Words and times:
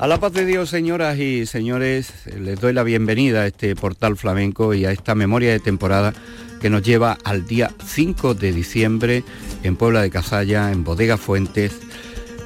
A 0.00 0.06
la 0.06 0.18
paz 0.18 0.32
de 0.32 0.46
Dios, 0.46 0.70
señoras 0.70 1.18
y 1.18 1.44
señores, 1.44 2.10
les 2.24 2.58
doy 2.58 2.72
la 2.72 2.84
bienvenida 2.84 3.42
a 3.42 3.46
este 3.46 3.76
portal 3.76 4.16
flamenco 4.16 4.72
y 4.72 4.86
a 4.86 4.92
esta 4.92 5.14
memoria 5.14 5.50
de 5.50 5.60
temporada 5.60 6.14
que 6.58 6.70
nos 6.70 6.80
lleva 6.82 7.18
al 7.22 7.46
día 7.46 7.70
5 7.84 8.32
de 8.32 8.50
diciembre 8.54 9.24
en 9.62 9.76
Puebla 9.76 10.00
de 10.00 10.08
Cazalla, 10.08 10.72
en 10.72 10.84
Bodega 10.84 11.18
Fuentes, 11.18 11.78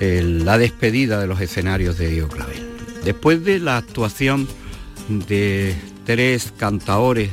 la 0.01 0.59
despedida 0.59 1.21
de 1.21 1.29
los 1.29 1.41
escenarios 1.41 1.97
de 1.97 2.09
Diego 2.09 2.27
Clavel. 2.27 2.61
Después 3.05 3.45
de 3.45 3.61
la 3.61 3.77
actuación 3.77 4.49
de 5.09 5.77
tres 6.05 6.53
cantaores 6.57 7.31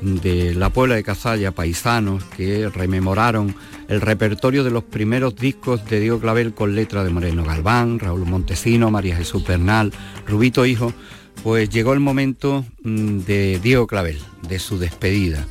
de 0.00 0.54
la 0.54 0.70
Puebla 0.70 0.94
de 0.94 1.02
Cazalla, 1.02 1.52
paisanos, 1.52 2.24
que 2.34 2.70
rememoraron 2.70 3.54
el 3.90 4.00
repertorio 4.00 4.62
de 4.62 4.70
los 4.70 4.84
primeros 4.84 5.34
discos 5.34 5.84
de 5.84 5.98
Diego 5.98 6.20
Clavel 6.20 6.54
con 6.54 6.76
letra 6.76 7.02
de 7.02 7.10
Moreno 7.10 7.44
Galván, 7.44 7.98
Raúl 7.98 8.24
Montesino, 8.24 8.88
María 8.88 9.16
Jesús 9.16 9.44
Bernal, 9.44 9.92
Rubito 10.28 10.64
Hijo, 10.64 10.94
pues 11.42 11.68
llegó 11.70 11.92
el 11.92 11.98
momento 11.98 12.64
mm, 12.84 13.18
de 13.18 13.58
Diego 13.60 13.88
Clavel, 13.88 14.20
de 14.48 14.60
su 14.60 14.78
despedida. 14.78 15.44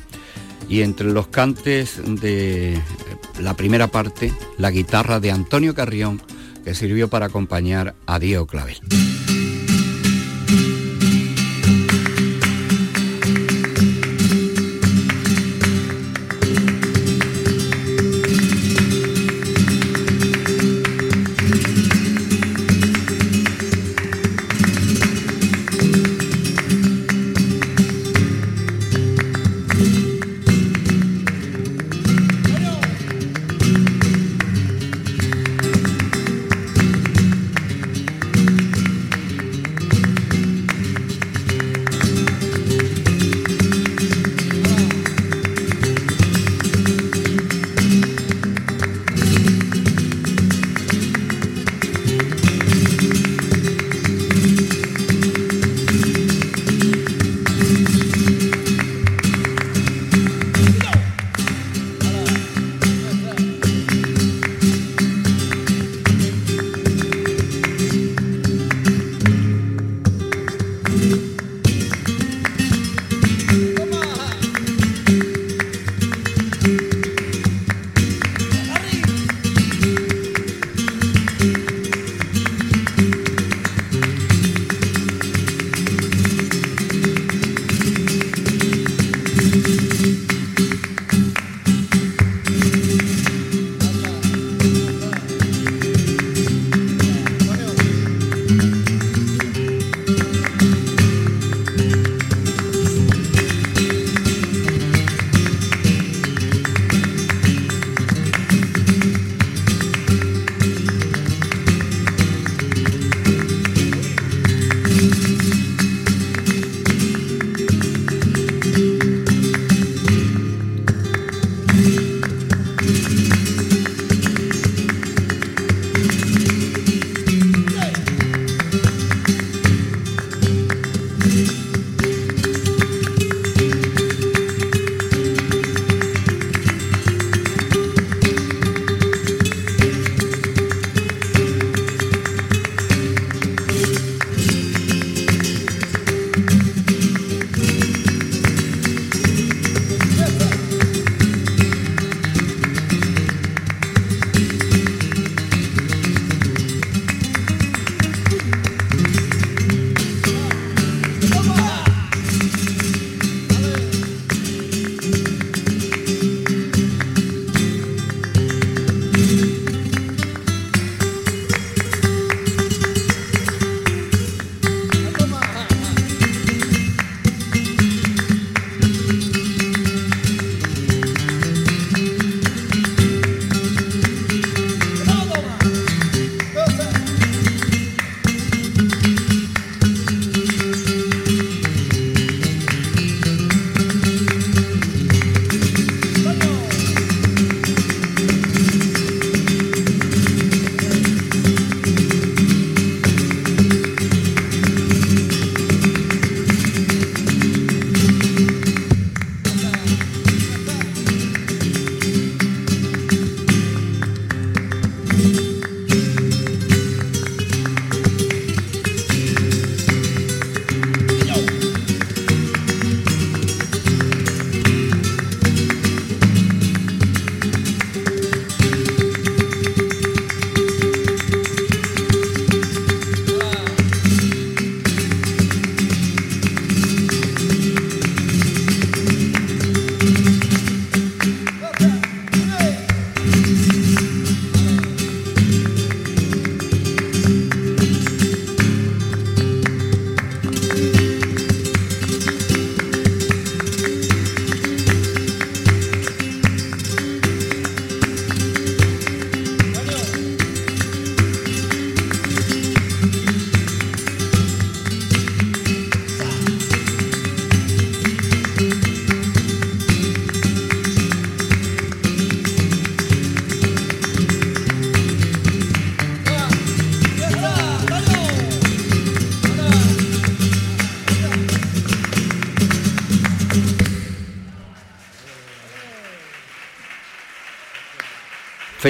Y 0.70 0.80
entre 0.80 1.12
los 1.12 1.26
cantes 1.26 2.00
de 2.02 2.80
la 3.38 3.54
primera 3.54 3.88
parte, 3.88 4.32
la 4.56 4.70
guitarra 4.70 5.20
de 5.20 5.32
Antonio 5.32 5.74
Carrión, 5.74 6.22
que 6.64 6.74
sirvió 6.74 7.08
para 7.08 7.26
acompañar 7.26 7.94
a 8.06 8.18
Diego 8.18 8.46
Clavel. 8.46 8.78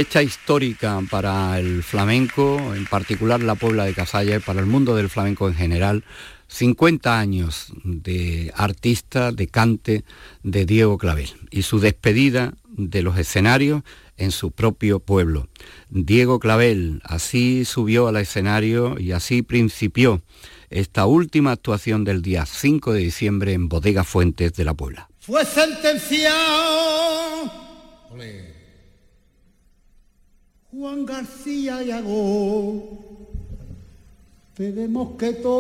Fecha 0.01 0.23
histórica 0.23 0.99
para 1.11 1.59
el 1.59 1.83
flamenco, 1.83 2.75
en 2.75 2.87
particular 2.87 3.43
la 3.43 3.55
Puebla 3.55 3.85
de 3.85 3.93
Casalla 3.93 4.37
y 4.37 4.39
para 4.39 4.61
el 4.61 4.65
mundo 4.65 4.97
del 4.97 5.11
flamenco 5.11 5.47
en 5.47 5.55
general. 5.55 6.05
50 6.49 7.21
años 7.21 7.71
de 7.85 8.51
artista, 8.57 9.31
de 9.31 9.49
cante 9.49 10.07
de 10.43 10.65
Diego 10.65 10.97
Clavel 10.97 11.29
y 11.51 11.65
su 11.65 11.81
despedida 11.81 12.55
de 12.67 13.03
los 13.03 13.19
escenarios 13.19 13.83
en 14.17 14.31
su 14.31 14.53
propio 14.53 15.01
pueblo. 15.01 15.49
Diego 15.91 16.41
Clavel 16.41 17.03
así 17.05 17.67
subió 17.67 18.09
al 18.09 18.17
escenario 18.17 18.99
y 18.99 19.13
así 19.13 19.43
principió 19.43 20.23
esta 20.71 21.05
última 21.05 21.53
actuación 21.53 22.05
del 22.05 22.23
día 22.23 22.47
5 22.47 22.95
de 22.95 23.01
diciembre 23.01 23.53
en 23.53 23.69
Bodega 23.69 24.05
Fuentes 24.05 24.55
de 24.55 24.65
la 24.65 24.73
Puebla. 24.73 25.11
Fue 25.21 25.45
sentenciado 25.45 27.53
Juan 30.73 31.05
García 31.05 31.83
y 31.83 31.91
Agó 31.91 33.11
de 34.69 34.89
Mosquetón. 34.89 35.51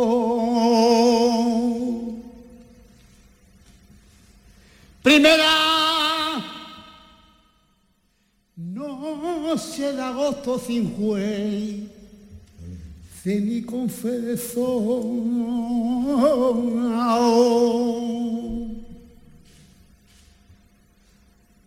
Primera 5.02 6.44
noche 8.56 9.92
de 9.94 10.02
agosto 10.02 10.58
sin 10.58 10.94
juez, 10.94 11.80
de 13.24 13.40
mi 13.40 13.62
confesión. 13.62 14.90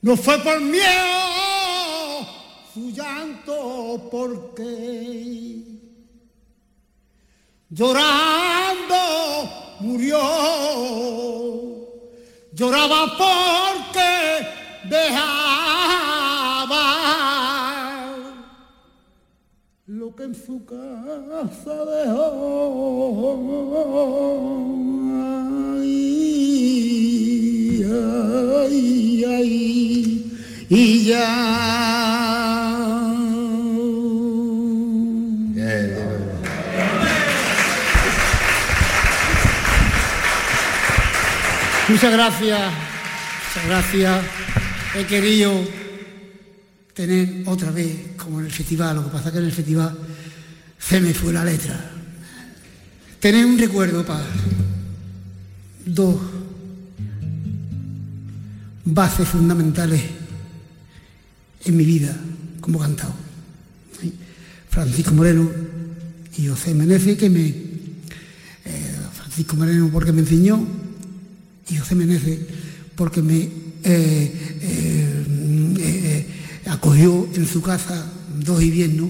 No 0.03 0.17
fue 0.17 0.37
por 0.39 0.61
miedo 0.61 1.32
llanto, 3.93 4.09
porque 4.09 5.63
llorando 7.69 8.95
murió. 9.79 10.19
Lloraba 12.53 13.17
porque 13.17 14.47
dejaba 14.87 15.33
lo 19.87 20.15
que 20.15 20.23
en 20.23 20.35
su 20.35 20.63
casa 20.65 21.85
dejó. 21.85 23.33
Ay, 25.79 25.91
ay, 28.61 29.25
ay, 29.25 30.31
y 30.69 31.05
ya. 31.05 32.02
Muchas 41.93 42.11
gracias, 42.11 42.59
muchas 42.59 43.67
gracias. 43.67 44.25
He 44.97 45.05
querido 45.05 45.53
tener 46.95 47.43
otra 47.45 47.69
vez, 47.69 48.15
como 48.17 48.39
en 48.39 48.47
el 48.47 48.51
festival, 48.51 48.95
lo 48.95 49.03
que 49.05 49.11
pasa 49.11 49.31
que 49.31 49.37
en 49.37 49.43
el 49.43 49.51
festival 49.51 49.95
se 50.79 50.99
me 50.99 51.13
fue 51.13 51.31
la 51.31 51.45
letra. 51.45 51.91
Tener 53.19 53.45
un 53.45 53.59
recuerdo 53.59 54.03
para 54.03 54.25
dos 55.85 56.15
bases 58.85 59.27
fundamentales 59.27 60.01
en 61.63 61.77
mi 61.77 61.85
vida 61.85 62.17
como 62.59 62.79
cantado. 62.79 63.13
Francisco 64.67 65.13
Moreno 65.13 65.47
y 66.37 66.47
José 66.47 66.73
Menezes, 66.73 67.19
que 67.19 67.29
me... 67.29 67.45
Eh, 67.45 68.95
Francisco 69.13 69.55
Moreno 69.55 69.91
porque 69.93 70.11
me 70.11 70.21
enseñó 70.21 70.82
y 71.69 71.77
José 71.77 71.95
Menezes 71.95 72.39
porque 72.95 73.21
me 73.21 73.37
eh, 73.37 73.49
eh, 73.83 75.23
eh, 75.79 76.25
acogió 76.67 77.27
en 77.35 77.47
su 77.47 77.61
casa 77.61 78.11
dos 78.39 78.61
inviernos 78.61 79.09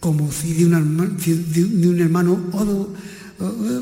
como 0.00 0.30
si 0.30 0.52
de, 0.52 0.66
un 0.66 2.00
hermano 2.00 2.38
o 2.52 2.94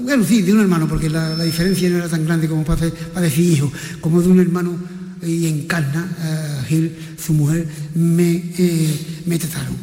bueno 0.04 0.24
sí 0.24 0.42
de 0.42 0.52
un 0.52 0.60
hermano 0.60 0.86
porque 0.86 1.10
la, 1.10 1.42
diferencia 1.42 1.90
no 1.90 1.96
era 1.96 2.08
tan 2.08 2.24
grande 2.24 2.48
como 2.48 2.64
para, 2.64 2.90
decir 3.20 3.52
hijo 3.52 3.72
como 4.00 4.22
de 4.22 4.28
un 4.28 4.40
hermano 4.40 4.76
y 5.24 5.46
encarna 5.46 6.62
Gil 6.68 6.92
su 7.18 7.32
mujer 7.32 7.66
me, 7.94 8.44
me 9.26 9.38
trataron 9.38 9.76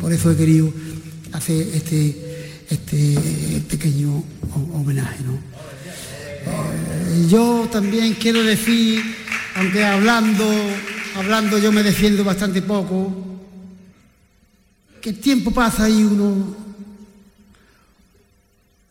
por 0.00 0.12
eso 0.12 0.30
he 0.32 0.36
querido 0.36 0.72
hacer 1.32 1.68
este 1.74 2.60
este 2.70 3.62
pequeño 3.68 4.24
homenaje 4.72 5.22
¿no? 5.24 5.38
Yo 7.28 7.68
también 7.70 8.14
quiero 8.14 8.42
decir, 8.42 9.02
aunque 9.56 9.84
hablando, 9.84 10.44
hablando 11.16 11.58
yo 11.58 11.72
me 11.72 11.82
defiendo 11.82 12.24
bastante 12.24 12.60
poco, 12.60 13.12
que 15.00 15.10
el 15.10 15.18
tiempo 15.18 15.50
pasa 15.50 15.88
y 15.88 16.02
uno, 16.02 16.56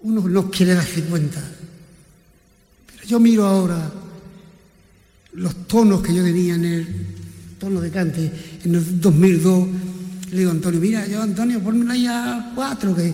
uno 0.01 0.29
no 0.29 0.49
quiere 0.49 0.73
darse 0.73 1.03
cuenta. 1.03 1.41
Pero 2.87 3.07
yo 3.07 3.19
miro 3.19 3.45
ahora 3.45 3.91
los 5.33 5.67
tonos 5.67 6.01
que 6.01 6.13
yo 6.13 6.23
tenía 6.23 6.55
en 6.55 6.65
el 6.65 6.87
tono 7.59 7.81
de 7.81 7.91
cante 7.91 8.31
en 8.63 8.75
el 8.75 9.01
2002. 9.01 9.67
Le 10.31 10.39
digo 10.39 10.51
Antonio, 10.51 10.79
mira, 10.79 11.05
yo 11.07 11.21
Antonio, 11.21 11.59
ponme 11.59 11.91
ahí 11.91 12.07
a 12.07 12.51
cuatro, 12.55 12.95
que, 12.95 13.13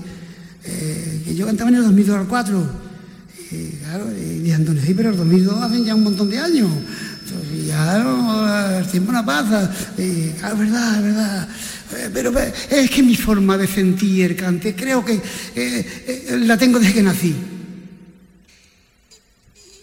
eh, 0.64 1.22
que 1.26 1.36
yo 1.36 1.46
cantaba 1.46 1.70
en 1.70 1.78
el 1.78 1.84
2002 1.84 2.18
al 2.18 2.28
cuatro 2.28 2.89
y 3.52 3.70
claro, 3.78 4.12
y 4.12 4.40
dije 4.40 4.58
sí, 4.86 4.94
pero 4.94 5.10
el 5.10 5.18
2002 5.18 5.64
hacen 5.64 5.84
ya 5.84 5.96
un 5.96 6.04
montón 6.04 6.30
de 6.30 6.38
años. 6.38 6.70
Y 7.54 7.66
ya 7.66 8.80
el 8.80 8.88
tiempo 8.88 9.12
no 9.12 9.26
pasa. 9.26 9.72
Y 9.98 10.30
es 10.30 10.58
verdad, 10.58 10.98
es 10.98 11.04
verdad. 11.04 11.50
Eh, 11.98 12.10
pero 12.14 12.32
es 12.38 12.90
que 12.92 13.02
mi 13.02 13.16
forma 13.16 13.58
de 13.58 13.68
sentir 13.68 14.36
cante, 14.36 14.76
creo 14.76 15.04
que 15.04 15.14
eh, 15.14 15.22
eh, 15.56 16.38
la 16.46 16.58
tengo 16.58 16.80
desde 16.80 16.94
que 16.94 17.02
nací. 17.02 17.36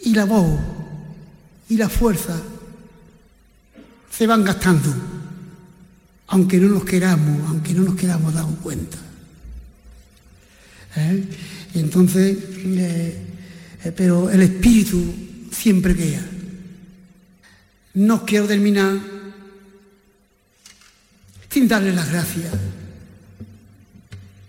Y 0.04 0.14
la 0.14 0.24
voz 0.24 0.60
y 1.68 1.76
la 1.76 1.88
fuerza 1.88 2.40
se 4.08 4.26
van 4.28 4.44
gastando, 4.44 4.94
aunque 6.28 6.58
no 6.58 6.68
nos 6.68 6.84
queramos, 6.84 7.48
aunque 7.48 7.74
no 7.74 7.82
nos 7.82 7.96
queramos 7.96 8.32
dar 8.32 8.44
cuenta. 8.62 8.98
Entonces 11.74 12.38
pero 13.96 14.30
el 14.30 14.42
espíritu 14.42 15.14
siempre 15.52 15.94
queda. 15.94 16.22
No 17.94 18.24
quiero 18.24 18.46
terminar 18.46 18.98
sin 21.50 21.66
darle 21.66 21.92
las 21.92 22.10
gracias 22.10 22.52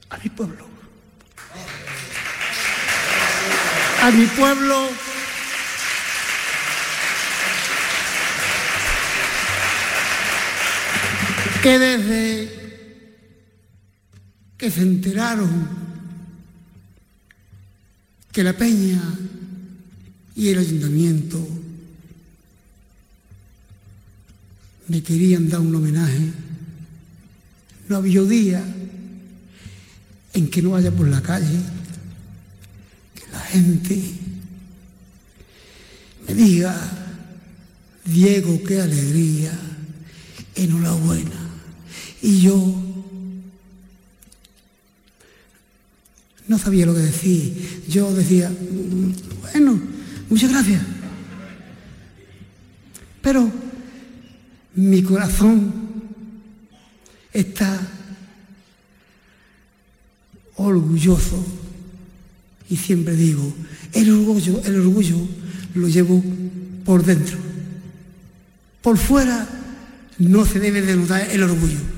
a 0.10 0.17
mi 0.17 0.29
pueblo. 0.29 0.67
A 4.01 4.12
mi 4.12 4.25
pueblo 4.25 4.89
que 11.62 11.79
desde 11.79 12.57
que 14.57 14.72
se 14.72 14.81
enteraron 14.81 15.96
que 18.38 18.44
la 18.44 18.53
peña 18.53 19.01
y 20.36 20.50
el 20.50 20.60
ayuntamiento 20.60 21.44
me 24.89 25.01
querían 25.01 25.50
dar 25.50 25.60
un 25.62 25.74
homenaje. 25.74 26.34
No 27.89 27.96
había 27.96 28.22
día 28.22 28.63
en 30.34 30.51
que 30.51 30.62
no 30.62 30.70
vaya 30.70 30.91
por 30.91 31.08
la 31.08 31.20
calle, 31.20 31.60
que 33.15 33.32
la 33.32 33.39
gente 33.39 34.03
me 36.27 36.36
diga, 36.36 36.75
Diego, 38.06 38.62
qué 38.62 38.82
alegría, 38.82 39.60
enhorabuena. 40.53 41.50
Y 42.22 42.41
yo 42.41 42.87
no 46.47 46.57
sabía 46.57 46.85
lo 46.85 46.93
que 46.93 47.01
decir. 47.01 47.83
Yo 47.87 48.13
decía, 48.13 48.51
bueno, 49.41 49.79
muchas 50.29 50.51
gracias. 50.51 50.81
Pero 53.21 53.51
mi 54.75 55.01
corazón 55.03 55.73
está 57.33 57.79
orgulloso 60.55 61.45
y 62.69 62.77
siempre 62.77 63.15
digo, 63.15 63.53
el 63.93 64.11
orgullo, 64.11 64.61
el 64.63 64.79
orgullo 64.79 65.17
lo 65.75 65.87
llevo 65.87 66.23
por 66.85 67.03
dentro. 67.03 67.37
Por 68.81 68.97
fuera 68.97 69.47
no 70.19 70.45
se 70.45 70.59
debe 70.59 70.81
denotar 70.81 71.29
el 71.29 71.43
orgullo 71.43 71.96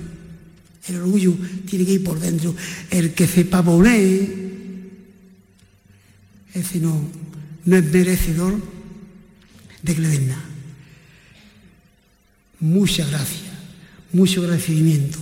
El 0.89 0.97
orgullo 0.97 1.35
tiene 1.67 1.85
que 1.85 1.93
ir 1.93 2.03
por 2.03 2.19
dentro. 2.19 2.55
El 2.89 3.13
que 3.13 3.27
se 3.27 3.45
pavonee, 3.45 4.49
ese 6.53 6.79
no, 6.79 7.09
no 7.65 7.75
es 7.77 7.85
merecedor 7.85 8.59
de 9.81 9.95
que 9.95 10.01
le 10.01 10.07
den 10.09 10.27
nada. 10.29 10.45
Muchas 12.59 13.09
gracias, 13.09 13.43
mucho 14.11 14.41
agradecimiento 14.41 15.17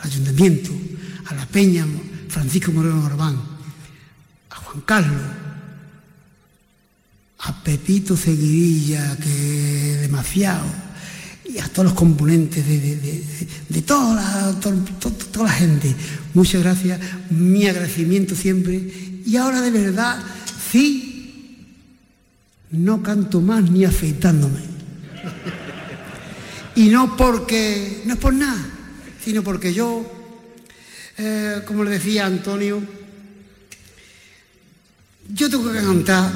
al 0.00 0.10
ayuntamiento, 0.10 0.70
a 1.26 1.34
la 1.34 1.46
Peña 1.46 1.86
Francisco 2.28 2.72
Moreno 2.72 3.04
Orbán, 3.04 3.36
a 4.48 4.54
Juan 4.54 4.80
Carlos, 4.86 5.22
a 7.40 7.62
Pepito 7.62 8.16
Seguidilla, 8.16 9.16
que 9.16 9.98
demasiado, 10.00 10.64
y 11.52 11.58
a 11.58 11.68
todos 11.68 11.86
los 11.86 11.94
componentes 11.94 12.66
de, 12.66 13.82
toda, 13.82 14.14
la, 14.14 14.60
toda 14.60 15.44
la 15.44 15.52
gente. 15.52 15.94
Muchas 16.34 16.62
gracias, 16.62 17.00
mi 17.30 17.66
agradecimiento 17.66 18.34
siempre. 18.34 18.76
Y 19.26 19.36
ahora 19.36 19.60
de 19.60 19.70
verdad, 19.70 20.22
sí, 20.70 21.66
no 22.70 23.02
canto 23.02 23.40
más 23.40 23.68
ni 23.70 23.84
afeitándome. 23.84 24.60
Y 26.76 26.88
no 26.88 27.16
porque, 27.16 28.02
no 28.06 28.14
es 28.14 28.20
por 28.20 28.32
nada, 28.32 28.64
sino 29.24 29.42
porque 29.42 29.74
yo, 29.74 30.06
eh, 31.18 31.62
como 31.66 31.84
le 31.84 31.90
decía 31.90 32.26
Antonio, 32.26 32.80
yo 35.34 35.50
tengo 35.50 35.72
que 35.72 35.80
cantar 35.80 36.32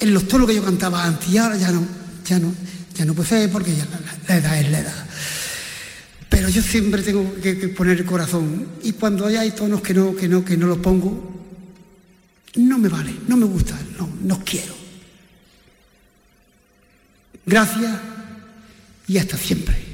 en 0.00 0.14
los 0.14 0.28
tonos 0.28 0.46
que 0.46 0.54
yo 0.54 0.64
cantaba 0.64 1.04
antes 1.04 1.28
y 1.30 1.38
ahora 1.38 1.56
ya 1.56 1.70
no, 1.70 1.84
ya 2.26 2.38
no, 2.38 2.52
ya 2.94 3.04
no 3.04 3.14
ser 3.24 3.50
porque 3.50 3.74
ya 3.74 3.86
la, 4.28 4.36
edad 4.36 4.60
es 4.60 4.70
la 4.70 4.78
edad. 4.80 5.06
Pero 6.28 6.48
yo 6.48 6.62
siempre 6.62 7.02
tengo 7.02 7.34
que, 7.40 7.54
poner 7.68 7.98
el 7.98 8.04
corazón 8.04 8.66
y 8.82 8.92
cuando 8.92 9.26
hay 9.26 9.50
tonos 9.50 9.82
que 9.82 9.94
no, 9.94 10.14
que 10.16 10.28
no, 10.28 10.44
que 10.44 10.56
no 10.56 10.66
los 10.66 10.78
pongo, 10.78 11.30
no 12.56 12.78
me 12.78 12.88
vale, 12.88 13.14
no 13.28 13.36
me 13.36 13.46
gusta, 13.46 13.78
no, 13.98 14.08
no 14.22 14.42
quiero. 14.44 14.74
Gracias 17.44 17.98
y 19.08 19.18
hasta 19.18 19.36
siempre. 19.36 19.92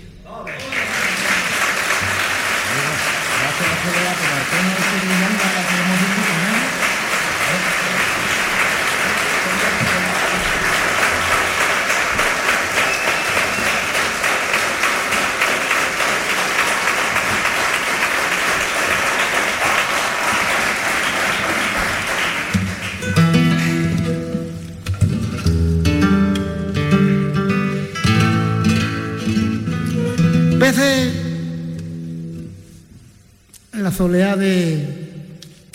Soleá 33.99 34.37
de 34.37 34.78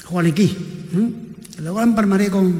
Juaniquí. 0.05 0.55
Luego 1.61 1.77
la 1.79 1.83
empalmaré 1.83 2.29
con 2.29 2.55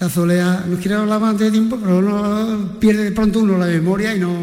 la 0.00 0.08
soleá. 0.10 0.64
No 0.68 0.78
quiero 0.78 1.02
hablar 1.02 1.20
más 1.20 1.38
de 1.38 1.52
tiempo, 1.52 1.78
pero 1.80 1.98
uno 1.98 2.76
pierde 2.80 3.04
de 3.04 3.12
pronto 3.12 3.38
uno 3.38 3.56
la 3.56 3.66
memoria 3.66 4.16
y 4.16 4.18
no. 4.18 4.34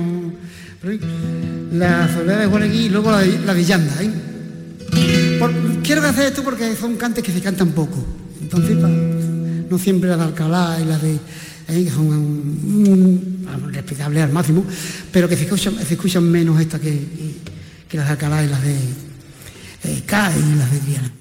La 1.73 2.07
soleá 2.13 2.37
de 2.37 2.45
Juaniquí 2.45 2.85
y 2.85 2.89
luego 2.89 3.11
la, 3.11 3.25
la 3.25 3.53
villanda. 3.53 3.93
¿eh? 4.01 4.11
quiero 5.83 6.01
hacer 6.03 6.27
esto 6.27 6.43
porque 6.43 6.73
son 6.77 6.95
cantes 6.95 7.21
que 7.21 7.33
se 7.33 7.41
cantan 7.41 7.71
poco. 7.71 8.01
Entonces, 8.41 8.77
no 8.77 9.77
siempre 9.77 10.09
la 10.09 10.15
de 10.15 10.23
Alcalá 10.23 10.77
y 10.81 10.85
la 10.85 10.97
de. 10.97 11.15
¿eh? 11.15 11.83
que 11.83 11.91
son 11.91 13.45
respetables 13.73 14.23
al 14.23 14.31
máximo, 14.31 14.63
pero 15.11 15.27
que 15.27 15.35
se 15.35 15.43
escuchan, 15.43 16.23
menos 16.23 16.59
estas 16.61 16.79
que, 16.79 17.01
que 17.89 17.97
las 17.97 18.07
de 18.07 18.11
Alcalá 18.13 18.45
y 18.45 18.47
las 18.47 18.63
de 18.63 19.08
caen 20.05 20.59
las 20.59 20.71
medianas. 20.71 21.11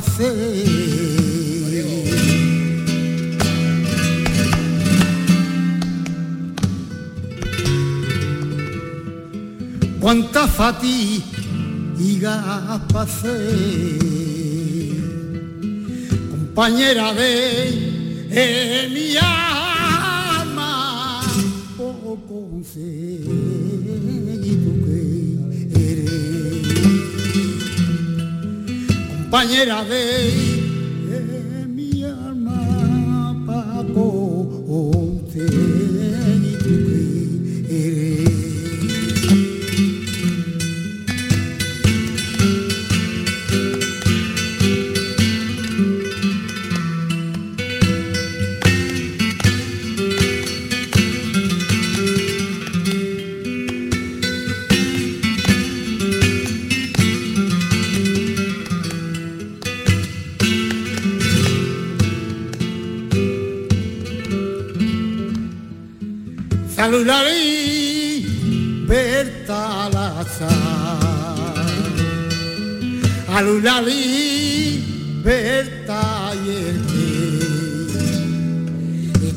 Pasé. 0.00 0.32
Cuánta 10.00 10.48
fatiga 10.48 12.36
pasé, 12.90 14.88
compañera 16.30 17.12
de 17.12 18.88
mi 18.94 19.16
alma, 19.18 20.64
poco 21.76 22.62
sé, 22.64 23.09
compañera 29.40 29.82
de 29.84 30.49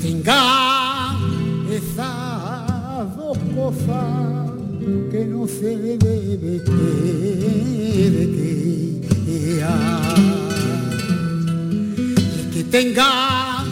tenga 0.04 1.16
esas 1.72 3.16
dos 3.16 3.38
cosas 3.56 4.52
que 5.10 5.26
no 5.26 5.48
se 5.48 5.78
debe 5.78 6.38
de 6.38 6.62
que 6.66 6.84
y 11.98 12.52
que 12.54 12.64
tenga 12.66 13.64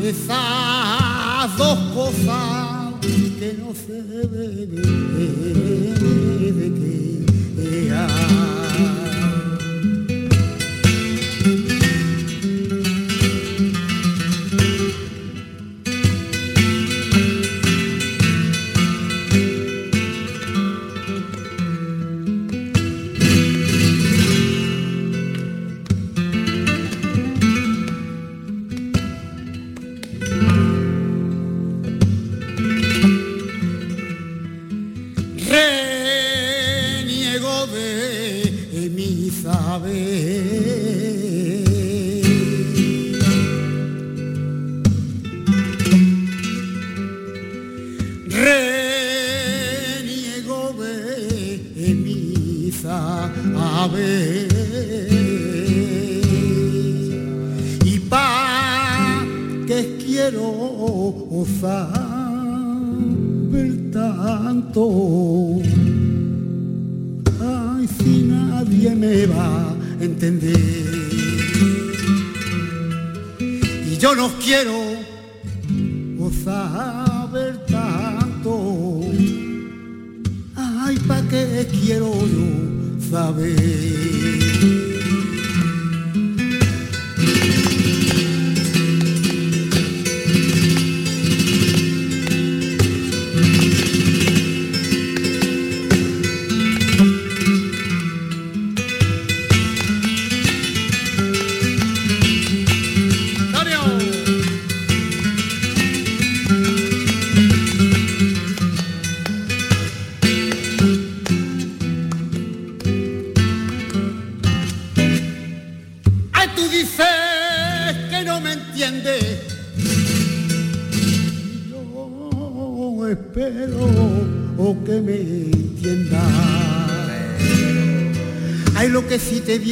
esas 0.00 1.56
dos 1.58 1.78
cosas 1.96 2.94
que 3.40 3.56
no 3.58 3.74
se 3.74 4.02
debe 4.02 4.66
de 4.66 4.82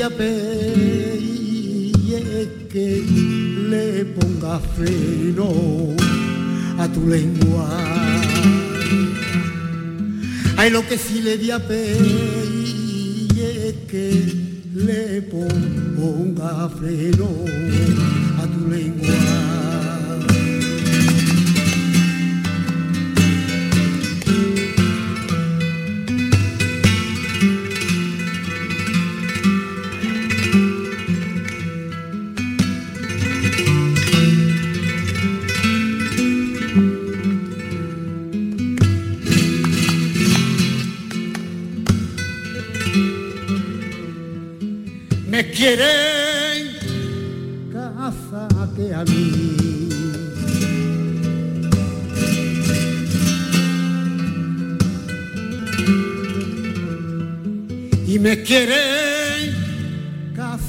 te 0.00 0.06
voy 0.06 0.14
a 0.14 0.16
pedir 0.16 1.68
que 2.72 3.04
le 3.68 4.04
ponga 4.06 4.58
freno 4.58 5.48
a 6.78 6.88
tu 6.88 7.06
lengua. 7.06 7.68
Ay, 10.56 10.70
lo 10.70 10.86
que 10.88 10.96
sí 10.96 11.20
le 11.20 11.36
di 11.36 11.50
a 11.50 11.58
pedir 11.58 12.94
que 13.90 14.24
le 14.74 15.20
ponga 15.20 16.70
freno 16.70 17.28
a 18.38 18.46
tu 18.46 18.70
lengua. 18.70 18.99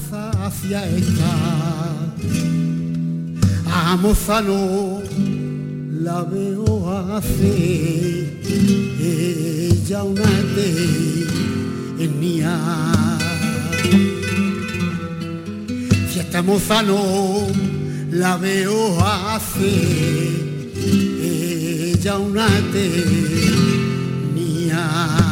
Casa 0.10 0.32
hacia 0.46 0.86
esta. 0.86 1.32
A 3.74 3.98
Mozano 3.98 5.02
la 6.02 6.24
veo 6.24 6.90
hace 7.16 8.42
ella 9.00 10.04
una 10.04 10.24
en 12.00 12.20
mía 12.20 12.58
esta 16.32 16.42
mozano 16.42 17.48
la 18.10 18.38
veo 18.38 18.98
hace 19.06 19.72
ella 21.22 22.18
una 22.18 22.48
mía 24.34 25.31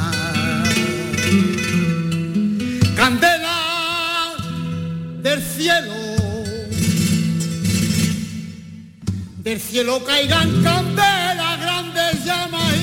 del 9.43 9.59
cielo 9.59 10.01
caigan 10.05 10.63
candelas 10.63 11.59
grandes 11.59 12.23
llamas 12.23 12.73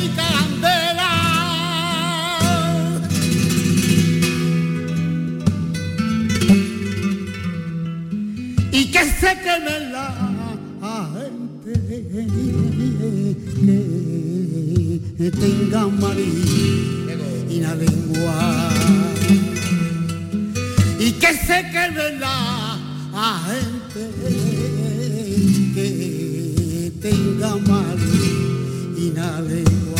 y 8.72 8.84
que 8.92 9.04
se 9.04 9.38
queme 9.42 9.80
la 9.90 10.14
gente 11.14 11.72
que 15.16 15.30
tenga 15.30 15.86
marina 15.86 17.74
lengua. 17.74 18.68
Y 20.98 21.12
que 21.12 21.32
se 21.34 21.62
queme 21.72 22.18
la 22.18 22.55
gente 23.16 24.10
que 25.74 26.92
tenga 27.00 27.56
marina 27.56 29.40
lengua 29.40 29.96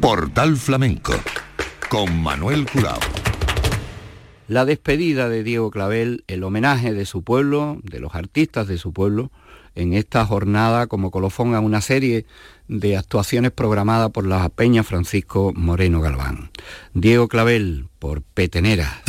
Portal 0.00 0.56
Flamenco 0.56 1.12
con 1.90 2.22
Manuel 2.22 2.64
Curao. 2.64 2.98
La 4.48 4.64
despedida 4.64 5.28
de 5.28 5.44
Diego 5.44 5.70
Clavel, 5.70 6.24
el 6.28 6.44
homenaje 6.44 6.94
de 6.94 7.04
su 7.04 7.22
pueblo, 7.22 7.78
de 7.82 8.00
los 8.00 8.14
artistas 8.14 8.66
de 8.66 8.78
su 8.78 8.94
pueblo, 8.94 9.30
en 9.74 9.94
esta 9.94 10.24
jornada 10.26 10.86
como 10.86 11.10
colofón 11.10 11.54
a 11.54 11.60
una 11.60 11.80
serie 11.80 12.26
de 12.68 12.96
actuaciones 12.96 13.50
programadas 13.50 14.10
por 14.10 14.26
la 14.26 14.48
Peña 14.48 14.82
Francisco 14.82 15.52
Moreno 15.54 16.00
Galván. 16.00 16.50
Diego 16.94 17.28
Clavel 17.28 17.88
por 17.98 18.22
Petenera. 18.22 19.02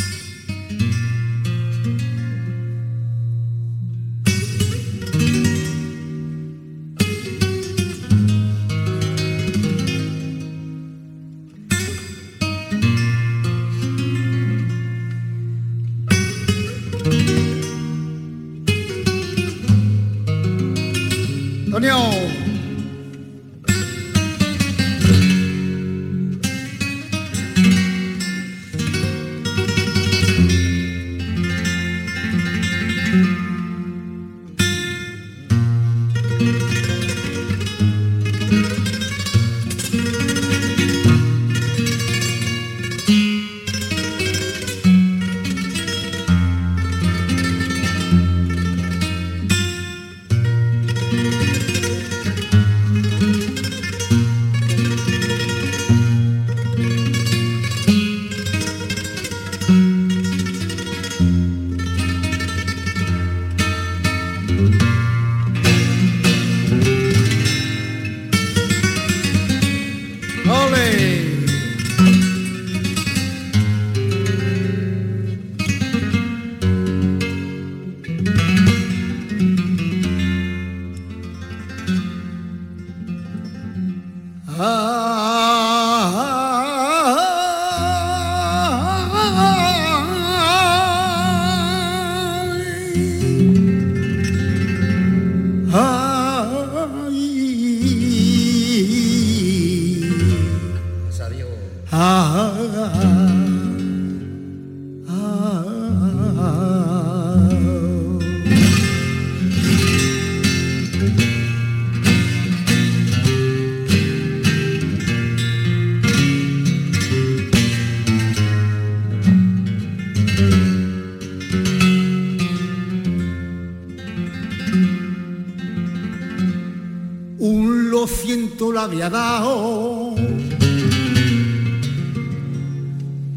Había 128.83 129.09
dado 129.11 130.15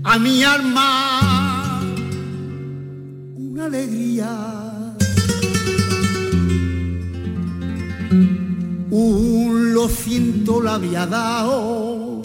a 0.05 0.19
mi 0.19 0.43
alma 0.43 1.83
una 3.37 3.67
alegría. 3.67 4.31
Un 8.91 9.75
lo 9.75 9.89
siento 9.89 10.63
la 10.63 10.75
había 10.77 11.07
dado 11.07 12.23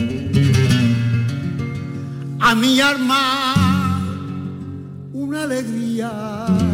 a 2.39 2.55
mi 2.55 2.79
alma 2.79 4.01
una 5.13 5.43
alegría. 5.43 6.68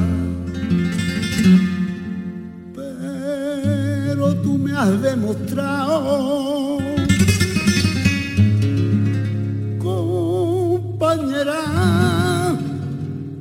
Has 4.77 5.01
demostrado 5.01 6.77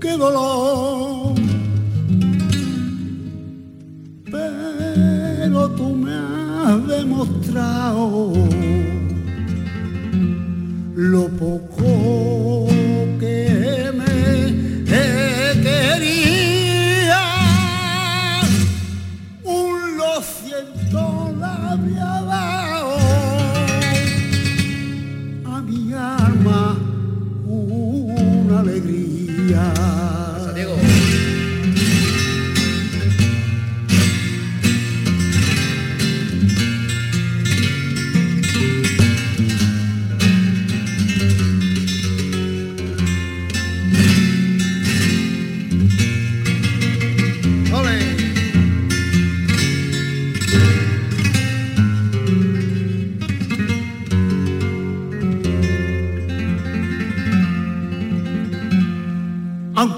qué 0.01 0.17
dolor. 0.17 1.35
Pero 4.31 5.71
tú 5.71 5.95
me 5.95 6.15
has 6.15 6.87
demostrado 6.87 8.33
lo 10.95 11.29
poco 11.29 11.74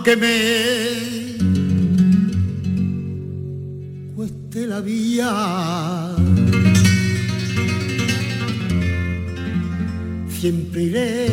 que 0.06 0.14
me 0.14 0.38
cueste 4.14 4.66
la 4.68 4.80
vía. 4.80 6.14
Siempre 10.28 10.82
iré 10.84 11.26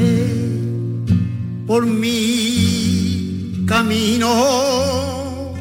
por 1.67 1.85
mi 1.85 3.63
camino. 3.67 5.53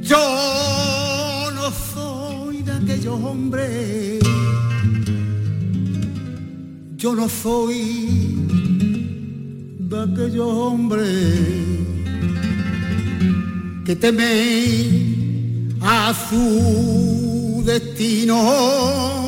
Yo 0.00 1.50
no 1.56 1.72
soy 1.72 2.62
de 2.62 2.72
aquellos 2.72 3.20
hombres. 3.20 4.20
Yo 6.96 7.16
no 7.16 7.28
soy 7.28 8.34
aquellos 10.14 10.46
hombres 10.46 11.08
que 13.84 13.96
temen 13.96 15.76
a 15.82 16.14
su 16.14 17.62
destino. 17.66 19.23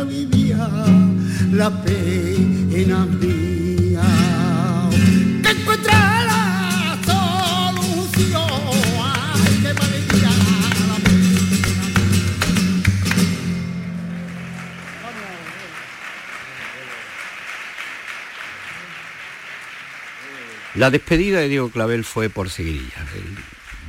Pa' 0.00 0.06
vivir 0.06 0.56
la 1.52 1.70
pena 1.82 3.06
mía 3.20 4.02
que 5.42 5.50
encuentre 5.50 5.92
la 5.92 6.98
solución 7.04 8.50
ay, 9.02 9.42
que 9.62 9.72
vivir 9.72 10.22
la 10.22 10.96
pena 11.04 11.20
La 20.74 20.90
despedida 20.90 21.40
de 21.40 21.48
Diego 21.48 21.70
Clavel 21.70 22.04
fue 22.04 22.30
por 22.30 22.48
seguirilla. 22.48 23.04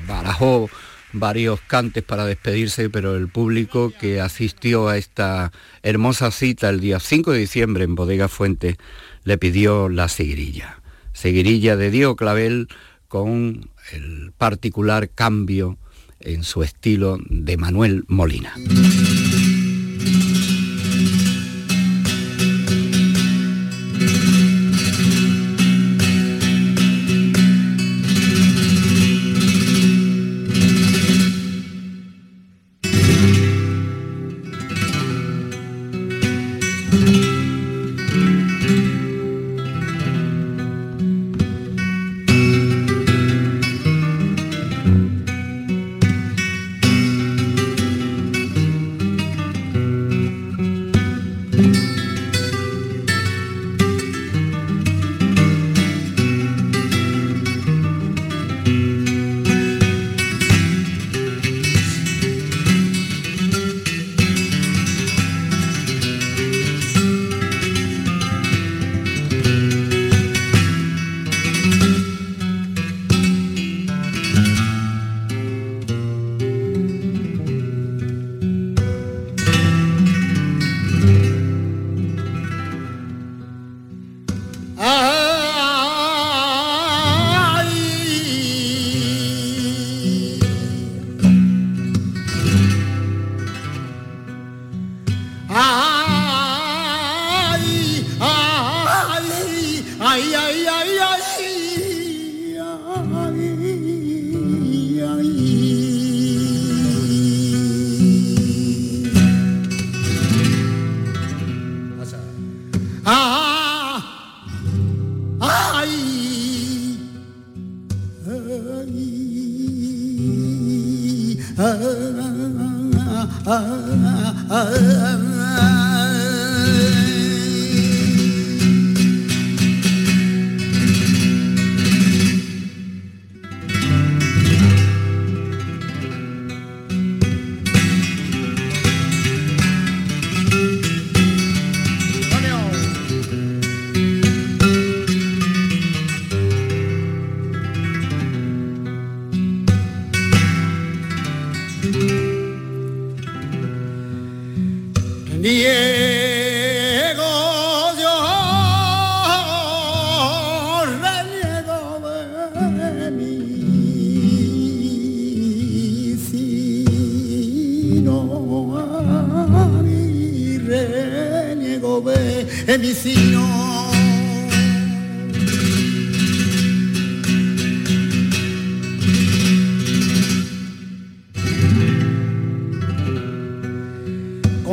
Barajó 0.08 0.70
varios 1.14 1.62
cantes 1.62 2.04
para 2.04 2.26
despedirse, 2.26 2.90
pero 2.90 3.16
el 3.16 3.28
público 3.28 3.92
que 4.00 4.22
asistió 4.22 4.88
a 4.88 4.98
esta 4.98 5.52
hermosa 5.84 6.32
cita 6.32 6.70
el 6.70 6.80
día 6.80 7.00
5 7.00 7.32
de 7.32 7.40
diciembre 7.40 7.84
en 7.84 7.96
Bodega 7.96 8.28
Fuente 8.28 8.78
le 9.24 9.38
pidió 9.38 9.90
la 9.90 10.08
seguirilla. 10.08 10.82
Seguirilla 11.14 11.76
de 11.76 11.92
Diego 11.92 12.16
Clavel 12.16 12.68
con 13.08 13.70
el 13.92 14.32
particular 14.38 15.10
cambio 15.10 15.78
en 16.20 16.44
su 16.44 16.64
estilo 16.64 17.18
de 17.30 17.58
Manuel 17.58 18.04
Molina. 18.08 18.54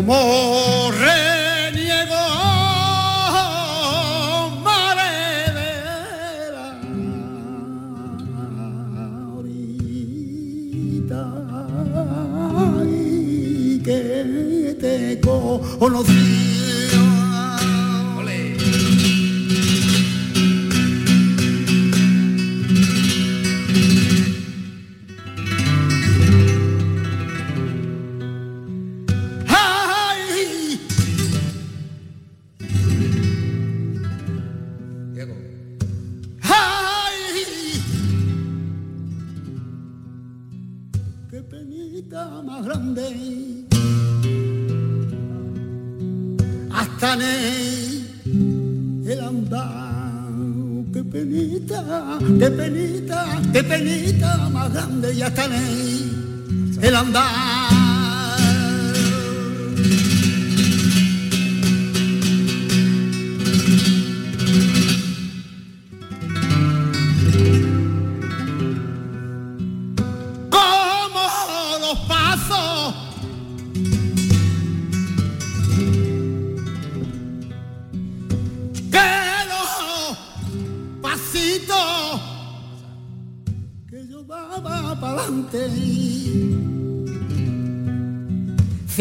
Como 0.03 0.78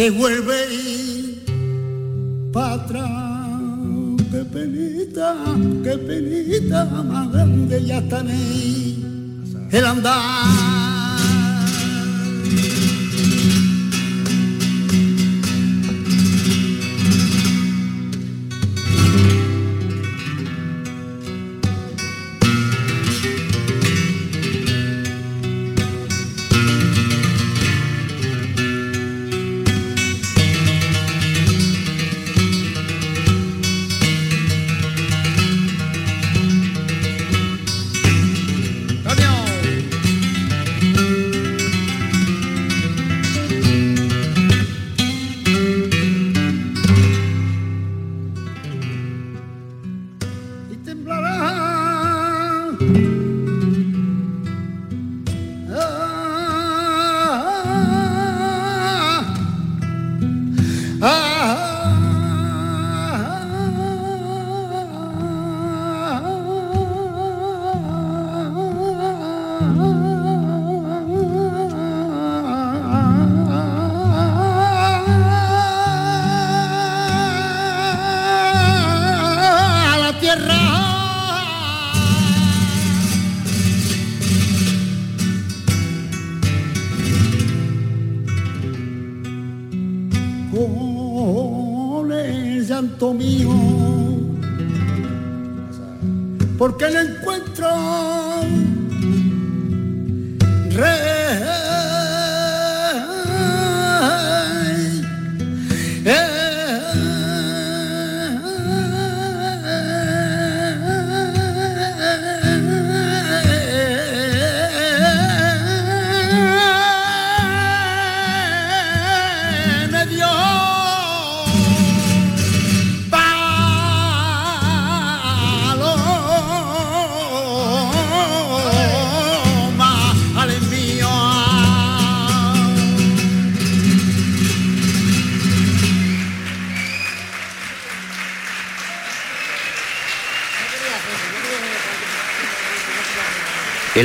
se 0.08 0.12
vuelve 0.12 1.42
para 2.54 2.76
atrás. 2.76 3.12
Qué 4.32 4.46
penita, 4.46 5.36
qué 5.84 5.98
penita 5.98 6.86
más 6.86 7.32
grande 7.32 7.84
ya 7.86 7.98
está 7.98 8.24
el 9.72 9.86
andar. 9.86 10.97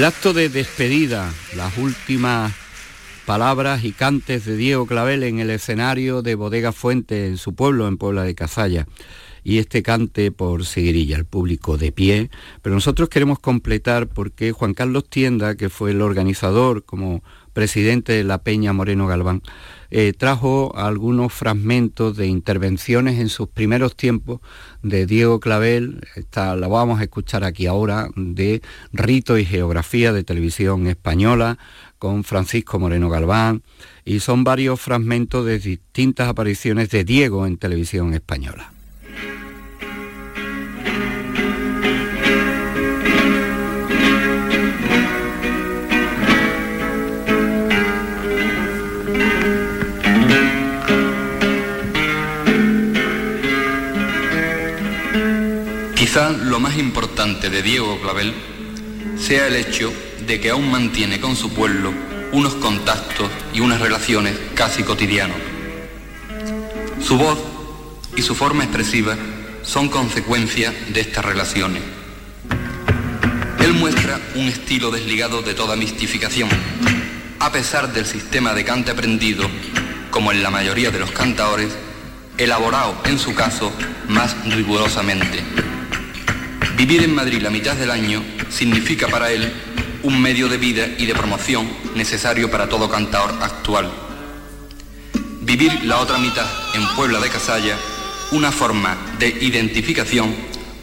El 0.03 0.09
acto 0.09 0.33
de 0.33 0.49
despedida, 0.49 1.33
las 1.55 1.79
últimas 1.79 2.53
palabras 3.25 3.85
y 3.85 3.93
cantes 3.93 4.45
de 4.45 4.57
Diego 4.57 4.85
Clavel 4.85 5.23
en 5.23 5.39
el 5.39 5.49
escenario 5.49 6.23
de 6.23 6.35
Bodega 6.35 6.73
Fuente 6.73 7.29
en 7.29 7.37
su 7.37 7.55
pueblo, 7.55 7.87
en 7.87 7.99
Puebla 7.99 8.25
de 8.25 8.35
Cazalla. 8.35 8.89
Y 9.45 9.59
este 9.59 9.85
cante 9.85 10.33
por 10.33 10.67
Seguirilla, 10.67 11.17
el 11.17 11.25
público 11.25 11.79
de 11.79 11.93
pie. 11.93 12.31
Pero 12.63 12.75
nosotros 12.75 13.11
queremos 13.11 13.39
completar 13.39 14.09
porque 14.09 14.51
Juan 14.51 14.75
Carlos 14.75 15.09
Tienda, 15.09 15.55
que 15.55 15.69
fue 15.69 15.93
el 15.93 16.03
organizador 16.03 16.85
como 16.85 17.23
presidente 17.53 18.13
de 18.13 18.25
la 18.25 18.39
Peña 18.39 18.73
Moreno 18.73 19.07
Galván, 19.07 19.43
eh, 19.91 20.15
trajo 20.17 20.73
algunos 20.75 21.33
fragmentos 21.33 22.17
de 22.17 22.27
intervenciones 22.27 23.19
en 23.21 23.29
sus 23.29 23.49
primeros 23.49 23.95
tiempos 23.95 24.41
de 24.83 25.07
Diego 25.07 25.39
Clavel, 25.39 26.01
la 26.35 26.69
vamos 26.69 27.01
a 27.01 27.03
escuchar 27.03 27.45
aquí 27.45 27.67
ahora, 27.67 28.09
de 28.17 28.63
Rito 28.93 29.37
y 29.37 29.45
Geografía 29.45 30.13
de 30.13 30.25
Televisión 30.25 30.87
Española, 30.87 31.59
con 31.99 32.25
Francisco 32.25 32.79
Moreno 32.79 33.11
Galván, 33.11 33.63
y 34.05 34.21
son 34.21 34.45
varios 34.45 34.81
fragmentos 34.81 35.45
de 35.47 35.59
distintas 35.59 36.29
apariciones 36.29 36.89
de 36.91 37.05
Diego 37.05 37.47
en 37.47 37.59
Televisión 37.59 38.15
Española. 38.15 38.72
Quizá 56.13 56.29
lo 56.29 56.61
más 56.61 56.77
importante 56.77 57.49
de 57.49 57.63
Diego 57.63 57.99
Clavel 58.03 58.35
sea 59.19 59.47
el 59.47 59.57
hecho 59.57 59.91
de 60.27 60.41
que 60.41 60.51
aún 60.51 60.71
mantiene 60.71 61.19
con 61.19 61.37
su 61.37 61.55
pueblo 61.55 61.91
unos 62.33 62.55
contactos 62.57 63.31
y 63.55 63.61
unas 63.61 63.81
relaciones 63.81 64.39
casi 64.55 64.83
cotidianos. 64.83 65.39
Su 67.01 67.17
voz 67.17 67.39
y 68.15 68.21
su 68.21 68.35
forma 68.35 68.63
expresiva 68.63 69.17
son 69.63 69.89
consecuencia 69.89 70.71
de 70.91 71.01
estas 71.01 71.25
relaciones. 71.25 71.83
Él 73.61 73.73
muestra 73.73 74.21
un 74.35 74.49
estilo 74.49 74.91
desligado 74.91 75.41
de 75.41 75.55
toda 75.55 75.77
mistificación, 75.77 76.51
a 77.39 77.51
pesar 77.53 77.91
del 77.95 78.05
sistema 78.05 78.53
de 78.53 78.67
cante 78.67 78.91
aprendido, 78.91 79.49
como 80.11 80.31
en 80.31 80.43
la 80.43 80.51
mayoría 80.51 80.91
de 80.91 80.99
los 80.99 81.11
cantaores, 81.11 81.71
elaborado 82.37 83.01
en 83.07 83.19
su 83.19 83.35
caso 83.35 83.73
más 84.09 84.37
rigurosamente. 84.55 85.72
Vivir 86.83 87.05
en 87.05 87.15
Madrid 87.15 87.41
la 87.41 87.49
mitad 87.49 87.77
del 87.77 87.93
año 87.93 88.21
significa 88.51 89.07
para 89.07 89.31
él 89.31 89.53
un 90.03 90.21
medio 90.21 90.49
de 90.49 90.59
vida 90.59 90.85
y 90.99 91.07
de 91.07 91.15
promoción 91.15 91.65
necesario 91.95 92.51
para 92.51 92.69
todo 92.69 92.91
cantador 92.91 93.31
actual. 93.41 93.89
Vivir 95.43 95.85
la 95.85 96.01
otra 96.01 96.19
mitad 96.19 96.45
en 96.75 96.85
Puebla 96.97 97.21
de 97.21 97.29
Casalla, 97.29 97.77
una 98.33 98.51
forma 98.51 98.97
de 99.21 99.29
identificación 99.29 100.35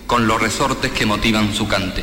con 0.07 0.25
los 0.25 0.41
resortes 0.41 0.89
que 0.91 1.05
motivan 1.05 1.53
su 1.53 1.67
cante. 1.67 2.01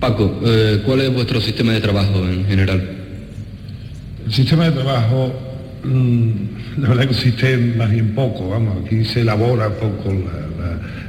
Paco, 0.00 0.40
eh, 0.46 0.82
¿cuál 0.86 1.02
es 1.02 1.12
vuestro 1.12 1.42
sistema 1.42 1.72
de 1.72 1.82
trabajo 1.82 2.20
en 2.20 2.46
general? 2.46 3.04
El 4.24 4.32
sistema 4.32 4.64
de 4.64 4.72
trabajo 4.72 5.49
la 5.82 6.88
verdad 6.88 7.06
consiste 7.06 7.56
más 7.56 7.90
bien 7.90 8.14
poco, 8.14 8.50
vamos, 8.50 8.84
aquí 8.84 9.04
se 9.04 9.22
elabora 9.22 9.70
poco 9.70 10.12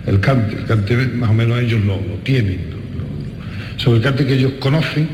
el 0.06 0.20
cante, 0.20 0.56
el 0.56 0.66
cante 0.66 0.96
más 0.96 1.30
o 1.30 1.34
menos 1.34 1.60
ellos 1.60 1.84
lo, 1.84 1.98
tienen. 2.24 2.60
sobre 3.78 3.98
el 3.98 4.04
cante 4.04 4.26
que 4.26 4.34
ellos 4.34 4.54
conocen, 4.60 5.08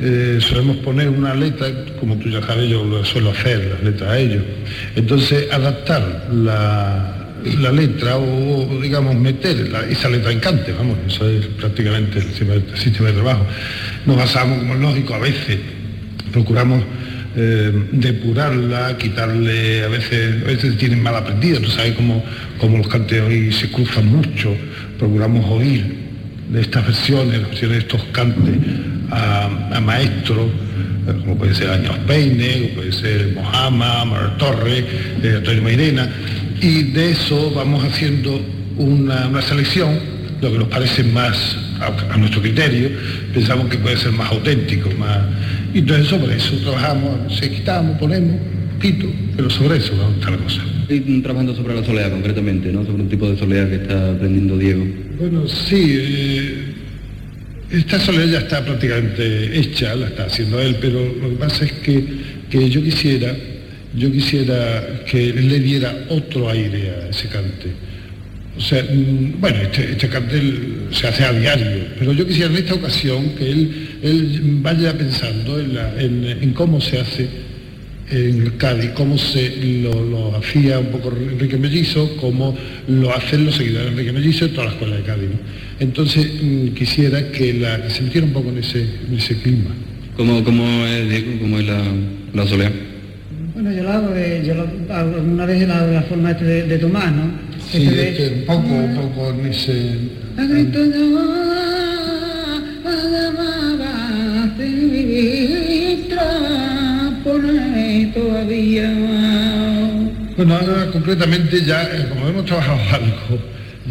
eh, 0.00 0.38
solemos 0.40 0.78
poner 0.78 1.08
una 1.08 1.34
letra, 1.34 1.68
como 2.00 2.16
tú 2.16 2.28
ya 2.28 2.42
sabes, 2.42 2.68
yo 2.68 2.84
lo 2.84 3.04
suelo 3.04 3.30
hacer, 3.30 3.70
las 3.72 3.82
letras 3.82 4.10
a 4.10 4.18
ellos. 4.18 4.42
Entonces, 4.96 5.50
adaptar 5.52 6.28
la, 6.32 7.18
letra 7.72 8.16
o, 8.18 8.80
digamos, 8.80 9.14
meter 9.16 9.70
esa 9.88 10.08
letra 10.08 10.32
en 10.32 10.40
cante, 10.40 10.72
vamos, 10.72 10.98
eso 11.06 11.28
es 11.28 11.46
prácticamente 11.46 12.18
el 12.18 12.32
sistema 12.76 13.08
de 13.08 13.14
trabajo. 13.14 13.46
Nos 14.06 14.16
basamos, 14.16 14.58
como 14.58 14.74
es 14.74 14.80
lógico, 14.80 15.14
a 15.14 15.18
veces 15.18 15.58
procuramos 16.32 16.82
eh, 17.34 17.72
depurarla, 17.92 18.98
quitarle, 18.98 19.84
a 19.84 19.88
veces, 19.88 20.42
a 20.42 20.46
veces 20.46 20.76
tienen 20.76 21.02
mal 21.02 21.16
aprendida, 21.16 21.60
tú 21.60 21.70
sabes 21.70 21.94
cómo, 21.94 22.22
los 22.76 22.88
cantes 22.88 23.22
hoy 23.22 23.50
se 23.52 23.70
cruzan 23.70 24.06
mucho, 24.06 24.54
procuramos 24.98 25.44
oír 25.50 25.94
de 26.50 26.60
estas 26.60 26.86
versiones, 26.86 27.40
las 27.40 27.48
versiones 27.48 27.78
de 27.78 27.82
estos 27.82 28.02
cantes 28.12 28.54
a, 29.10 29.80
maestros, 29.80 30.46
eh, 31.08 31.12
como 31.20 31.38
puede 31.38 31.54
ser 31.54 31.70
Años 31.70 31.96
Peine, 32.06 32.60
como 32.60 32.74
puede 32.74 32.92
ser 32.92 33.32
Mojama, 33.34 34.04
Mar 34.04 34.36
Torres, 34.36 34.84
eh, 35.22 35.34
Antonio 35.38 35.62
Mairena, 35.62 36.08
y 36.60 36.82
de 36.84 37.12
eso 37.12 37.50
vamos 37.54 37.82
haciendo 37.82 38.40
una, 38.76 39.40
selección, 39.42 39.98
lo 40.40 40.52
que 40.52 40.58
nos 40.58 40.68
parece 40.68 41.02
más 41.02 41.56
a, 41.80 42.16
nuestro 42.16 42.42
criterio, 42.42 42.90
pensamos 43.32 43.68
que 43.68 43.78
puede 43.78 43.96
ser 43.96 44.12
más 44.12 44.30
auténtico, 44.30 44.90
más. 44.98 45.18
Y 45.74 45.78
entonces 45.78 46.08
sobre 46.08 46.36
eso 46.36 46.56
trabajamos, 46.56 47.36
se 47.38 47.50
quitamos, 47.50 47.98
ponemos, 47.98 48.36
quito, 48.80 49.06
pero 49.36 49.48
sobre 49.48 49.78
eso 49.78 49.96
vamos 49.96 50.26
a 50.26 50.30
la 50.30 50.36
cosa. 50.36 50.62
Estoy 50.82 51.20
trabajando 51.22 51.54
sobre 51.54 51.74
la 51.74 51.84
soleá 51.84 52.10
concretamente, 52.10 52.72
¿no? 52.72 52.84
Sobre 52.84 53.02
un 53.02 53.08
tipo 53.08 53.28
de 53.28 53.38
soleá 53.38 53.68
que 53.68 53.76
está 53.76 54.12
aprendiendo 54.12 54.58
Diego. 54.58 54.84
Bueno, 55.18 55.46
sí. 55.48 55.96
Eh, 55.98 56.72
esta 57.72 57.98
soledad 57.98 58.26
ya 58.26 58.38
está 58.40 58.62
prácticamente 58.62 59.58
hecha, 59.58 59.94
la 59.94 60.08
está 60.08 60.26
haciendo 60.26 60.60
él, 60.60 60.76
pero 60.78 61.00
lo 61.22 61.30
que 61.30 61.36
pasa 61.36 61.64
es 61.64 61.72
que, 61.72 62.04
que 62.50 62.68
yo 62.68 62.82
quisiera, 62.82 63.34
yo 63.96 64.12
quisiera 64.12 65.02
que 65.10 65.32
le 65.32 65.58
diera 65.58 66.04
otro 66.10 66.50
aire 66.50 66.90
a 66.90 67.08
ese 67.08 67.28
cante. 67.28 67.70
O 68.58 68.60
sea, 68.60 68.82
mm, 68.82 69.40
bueno, 69.40 69.62
este, 69.62 69.92
este 69.92 70.08
cartel 70.08 70.88
se 70.90 71.08
hace 71.08 71.24
a 71.24 71.32
diario, 71.32 71.81
pero 72.02 72.14
yo 72.14 72.26
quisiera 72.26 72.50
en 72.50 72.56
esta 72.56 72.74
ocasión 72.74 73.30
que 73.38 73.48
él, 73.48 73.88
él 74.02 74.40
vaya 74.60 74.98
pensando 74.98 75.56
en 75.60 76.52
cómo 76.52 76.80
se 76.80 76.98
hace 76.98 77.28
en 78.10 78.42
el 78.42 78.56
Cádiz, 78.56 78.90
cómo 78.90 79.16
se 79.16 79.56
lo, 79.84 80.36
hacía 80.36 80.80
un 80.80 80.86
poco 80.86 81.12
Enrique 81.16 81.56
Mellizo, 81.56 82.16
cómo 82.16 82.56
lo 82.88 83.14
hacen 83.14 83.46
los 83.46 83.54
seguidores 83.54 83.86
de 83.86 83.92
Enrique 83.92 84.12
Mellizo 84.12 84.46
en 84.46 84.50
toda 84.52 84.64
la 84.64 84.72
escuela 84.72 84.96
de 84.96 85.02
Cádiz. 85.02 85.28
Entonces 85.78 86.26
mm, 86.42 86.68
quisiera 86.74 87.30
que, 87.30 87.54
la, 87.54 87.88
se 87.88 88.02
metiera 88.02 88.26
un 88.26 88.32
poco 88.32 88.48
en 88.48 88.58
ese, 88.58 88.84
ese 89.16 89.36
clima. 89.36 89.70
¿Cómo, 90.16 90.42
cómo 90.42 90.64
es, 90.86 91.08
Diego? 91.08 91.38
¿Cómo 91.40 91.60
es 91.60 91.66
la, 91.66 91.84
la 92.34 92.46
soleá? 92.48 92.72
Bueno, 93.54 93.72
yo 93.72 93.84
lo 93.84 93.90
hago, 93.92 94.08
de, 94.08 94.42
yo 94.44 94.54
lo 94.54 94.92
hago 94.92 95.22
una 95.22 95.46
vez 95.46 95.68
la, 95.68 95.86
la 95.86 96.02
forma 96.02 96.32
este 96.32 96.44
de, 96.44 96.62
de, 96.64 96.78
Tomás, 96.78 97.12
¿no? 97.12 97.30
Sí, 97.70 97.86
este, 97.86 98.40
un 98.40 98.44
poco, 98.44 98.74
un 98.74 98.94
poco 98.96 99.30
en 99.30 99.46
ese... 99.46 99.72
Bueno, 110.44 110.56
ahora 110.56 110.90
concretamente 110.90 111.64
ya, 111.64 111.84
eh, 111.84 112.08
como 112.08 112.26
hemos 112.26 112.44
trabajado 112.46 112.80
algo, 112.92 113.38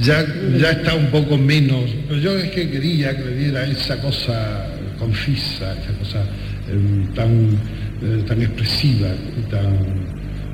ya, 0.02 0.28
ya 0.60 0.72
está 0.72 0.96
un 0.96 1.08
poco 1.08 1.38
menos. 1.38 1.90
Pero 2.10 2.20
yo 2.20 2.38
es 2.38 2.52
que 2.52 2.70
quería 2.70 3.16
que 3.16 3.24
le 3.24 3.36
diera 3.38 3.66
esa 3.66 4.02
cosa 4.02 4.68
concisa, 5.00 5.74
esa 5.80 5.94
cosa 5.98 6.20
eh, 6.68 7.08
tan, 7.16 7.58
eh, 8.02 8.24
tan 8.28 8.42
expresiva, 8.42 9.08
tan, 9.50 9.78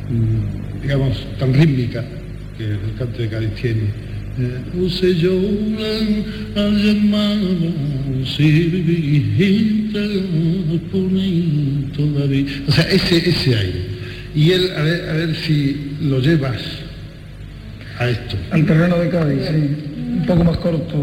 mm, 0.08 0.82
digamos, 0.84 1.18
tan 1.39 1.52
rítmica 1.52 2.06
que 2.60 2.66
el 2.66 2.93
canto 2.95 3.20
de 3.20 3.30
Cádiz 3.30 3.56
tiene. 3.56 3.89
Lloran 5.16 6.26
al. 6.56 6.78
O 12.68 12.72
sea, 12.72 12.84
ese, 12.84 13.30
ese 13.32 13.56
aire. 13.56 13.97
Y 14.38 14.52
él, 14.52 14.72
a 14.78 14.84
ver, 14.84 15.10
a 15.10 15.14
ver 15.14 15.36
si 15.36 15.98
lo 16.00 16.20
llevas 16.20 16.62
a 17.98 18.08
esto. 18.08 18.36
Al 18.52 18.68
terreno 18.68 19.00
de 19.00 19.10
Cádiz, 19.10 19.48
sí. 19.48 19.56
Un 20.20 20.26
poco 20.28 20.44
más 20.44 20.58
corto. 20.58 20.94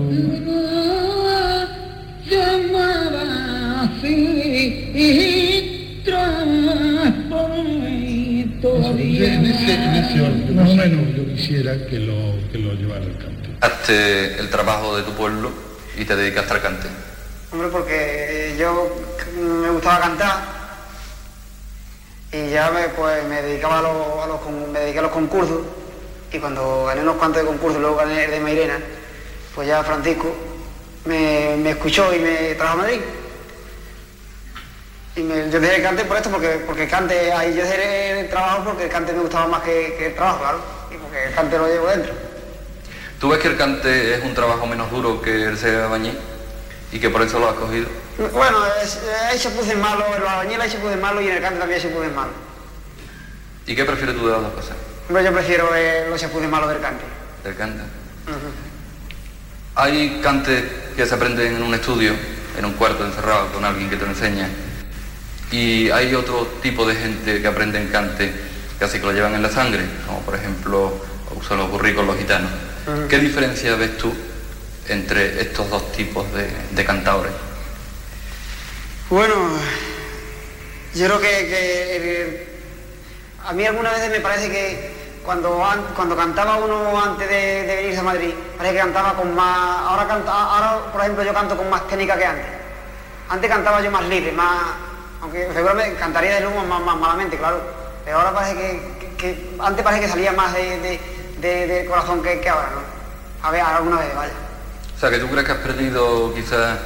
En 9.03 9.47
ese, 9.47 9.74
en 9.74 9.95
ese 9.97 10.20
orden, 10.20 10.55
más 10.55 10.70
o 10.70 10.76
menos 10.76 11.16
yo 11.16 11.26
quisiera 11.35 11.87
que 11.87 11.99
lo, 11.99 12.39
que 12.53 12.59
lo 12.59 12.72
llevara 12.74 13.05
al 13.05 13.18
cante. 13.18 13.49
Hazte 13.61 14.39
el 14.39 14.49
trabajo 14.49 14.97
de 14.97 15.03
tu 15.03 15.11
pueblo 15.11 15.51
y 15.99 16.05
te 16.05 16.14
dedicaste 16.14 16.53
al 16.53 16.62
cante. 16.62 16.87
Hombre, 17.51 17.68
porque 17.72 18.55
yo 18.61 18.97
me 19.61 19.70
gustaba 19.70 19.99
cantar 20.03 20.53
y 22.35 22.51
ya 22.51 22.68
me, 22.72 22.89
pues, 22.89 23.24
me 23.28 23.43
dedicaba 23.43 23.78
a 23.78 23.82
los, 24.26 24.68
me 24.72 24.80
dediqué 24.80 24.99
a 24.99 25.03
los 25.03 25.12
concursos 25.12 25.61
y 26.32 26.39
cuando 26.41 26.87
gané 26.87 27.03
unos 27.03 27.14
cuantos 27.14 27.43
de 27.43 27.47
concursos, 27.47 27.80
luego 27.80 27.95
gané 27.95 28.24
el 28.24 28.30
de 28.32 28.41
Mairena, 28.41 28.80
pues 29.55 29.68
ya 29.68 29.85
Francisco 29.85 30.35
me, 31.05 31.70
escuchó 31.70 32.12
y 32.12 32.18
me 32.18 32.57
trajo 32.57 32.72
a 32.72 32.76
Madrid. 32.76 33.01
Y 35.14 35.20
yo 35.22 35.61
dejé 35.61 35.76
el 35.76 35.82
cante 35.82 36.05
por 36.07 36.16
esto, 36.16 36.28
porque, 36.28 36.61
porque 36.66 36.82
el 36.82 36.91
cante, 36.91 37.32
ahí 37.32 37.55
yo 37.55 37.62
dejé 37.62 38.18
el 38.18 38.28
trabajo 38.28 38.64
porque 38.64 38.85
el 38.85 38.91
cante 38.91 39.12
me 39.12 39.20
gustaba 39.20 39.47
más 39.47 39.62
que, 39.62 40.05
el 40.05 40.14
trabajo, 40.16 40.41
claro, 40.41 40.59
y 40.91 40.97
porque 40.97 41.26
el 41.26 41.35
cante 41.37 41.57
lo 41.57 41.68
llevo 41.68 41.87
dentro. 41.87 42.12
¿Tú 43.20 43.28
ves 43.28 43.39
que 43.39 43.47
el 43.47 43.57
cante 43.57 44.14
es 44.14 44.24
un 44.24 44.35
trabajo 44.35 44.66
menos 44.66 44.91
duro 44.91 45.22
que 45.22 45.45
el 45.45 45.57
ser 45.57 45.89
bañí 45.89 46.18
y 46.95 47.01
que 47.01 47.11
por 47.11 47.22
eso 47.22 47.40
lo 47.40 47.49
has 47.49 47.57
cogido? 47.57 47.88
Bueno, 48.32 48.59
ahí 49.28 49.36
se 49.36 49.51
puso 49.51 49.76
malo, 49.76 50.07
en 50.14 50.22
los 50.22 50.30
albañiles 50.30 50.61
ahí 50.61 50.70
se 50.70 50.78
puso 50.78 50.97
malo 50.97 51.20
y 51.20 51.26
en 51.26 51.36
el 51.36 51.42
cante 51.42 51.59
también 51.59 51.80
se 51.80 51.88
puso 51.88 52.09
malo. 52.11 52.30
¿Y 53.66 53.74
qué 53.74 53.84
prefieres 53.84 54.14
tú 54.14 54.26
de 54.26 54.32
las 54.32 54.42
dos 54.42 54.53
cosas? 54.53 54.76
Bueno, 55.09 55.28
yo 55.28 55.34
prefiero 55.34 55.74
eh, 55.74 56.07
los 56.09 56.20
se 56.20 56.28
puso 56.28 56.49
malo 56.49 56.68
del 56.68 56.80
cante. 56.80 57.03
¿Del 57.42 57.57
cante? 57.57 57.82
Hay 59.74 60.20
cantes 60.22 60.62
que 60.95 61.05
se 61.05 61.14
aprenden 61.16 61.57
en 61.57 61.62
un 61.64 61.74
estudio, 61.74 62.12
en 62.57 62.64
un 62.64 62.74
cuarto 62.74 63.05
encerrado 63.05 63.51
con 63.53 63.64
alguien 63.64 63.90
que 63.90 63.97
te 63.97 64.05
lo 64.05 64.12
enseña. 64.12 64.49
Y 65.51 65.90
hay 65.90 66.14
otro 66.14 66.47
tipo 66.62 66.86
de 66.86 66.95
gente 66.95 67.42
que 67.42 67.49
aprende 67.49 67.78
en 67.78 67.88
cante 67.88 68.32
casi 68.78 69.01
que 69.01 69.07
lo 69.07 69.12
llevan 69.12 69.34
en 69.34 69.42
la 69.42 69.51
sangre, 69.51 69.82
como 70.07 70.20
por 70.20 70.36
ejemplo 70.36 70.92
usan 71.34 71.59
los 71.59 71.68
burricos 71.72 72.07
los 72.07 72.16
gitanos. 72.16 72.53
¿Qué 73.09 73.18
diferencia 73.18 73.74
ves 73.74 73.99
tú 73.99 74.14
entre 74.89 75.41
estos 75.41 75.68
dos 75.70 75.93
tipos 75.93 76.30
de, 76.32 76.49
de 76.70 76.85
cantadores? 76.85 77.32
Bueno, 79.11 79.35
yo 80.95 81.07
creo 81.07 81.20
que, 81.20 82.47
a 83.45 83.53
mí 83.53 83.66
algunas 83.66 83.93
veces 83.95 84.11
me 84.11 84.20
parece 84.20 84.51
que 84.51 84.95
cuando, 85.24 85.62
cuando 85.95 86.16
cantaba 86.16 86.57
uno 86.57 87.03
antes 87.03 87.28
de, 87.28 87.64
venirse 87.66 88.01
a 88.01 88.05
Madrid, 88.05 88.32
parece 88.57 88.74
que 88.74 88.80
cantaba 88.80 89.14
con 89.14 89.35
más... 89.35 89.82
Ahora, 89.82 90.07
canta, 90.07 90.32
ahora, 90.32 90.93
por 90.93 91.01
ejemplo, 91.01 91.22
yo 91.22 91.35
canto 91.35 91.57
con 91.57 91.68
más 91.68 91.87
técnica 91.89 92.16
que 92.16 92.26
antes. 92.26 92.47
Antes 93.28 93.51
cantaba 93.51 93.82
yo 93.82 93.91
más 93.91 94.05
libre, 94.05 94.32
más... 94.32 94.59
Aunque 95.20 95.49
seguramente 95.53 95.99
cantaría 95.99 96.41
de 96.41 96.47
más, 96.47 96.80
más, 96.80 96.97
malamente, 96.97 97.37
claro. 97.37 97.61
Pero 98.05 98.18
ahora 98.18 98.32
parece 98.32 98.80
que, 99.18 99.55
Antes 99.59 99.85
parece 99.85 100.03
que 100.03 100.09
salía 100.09 100.32
más 100.32 100.53
de, 100.55 101.01
de, 101.41 101.87
corazón 101.89 102.22
que, 102.22 102.41
que 102.41 102.49
ahora, 102.49 102.68
¿no? 102.70 103.47
A 103.47 103.51
ver, 103.51 103.62
alguna 103.62 103.99
vez, 103.99 104.14
vaya. 104.14 104.43
Sea, 105.05 105.11
que 105.11 105.18
tú 105.18 105.28
crees 105.28 105.44
que 105.44 105.52
has 105.52 105.59
perdido 105.59 106.32
quizás 106.32 106.78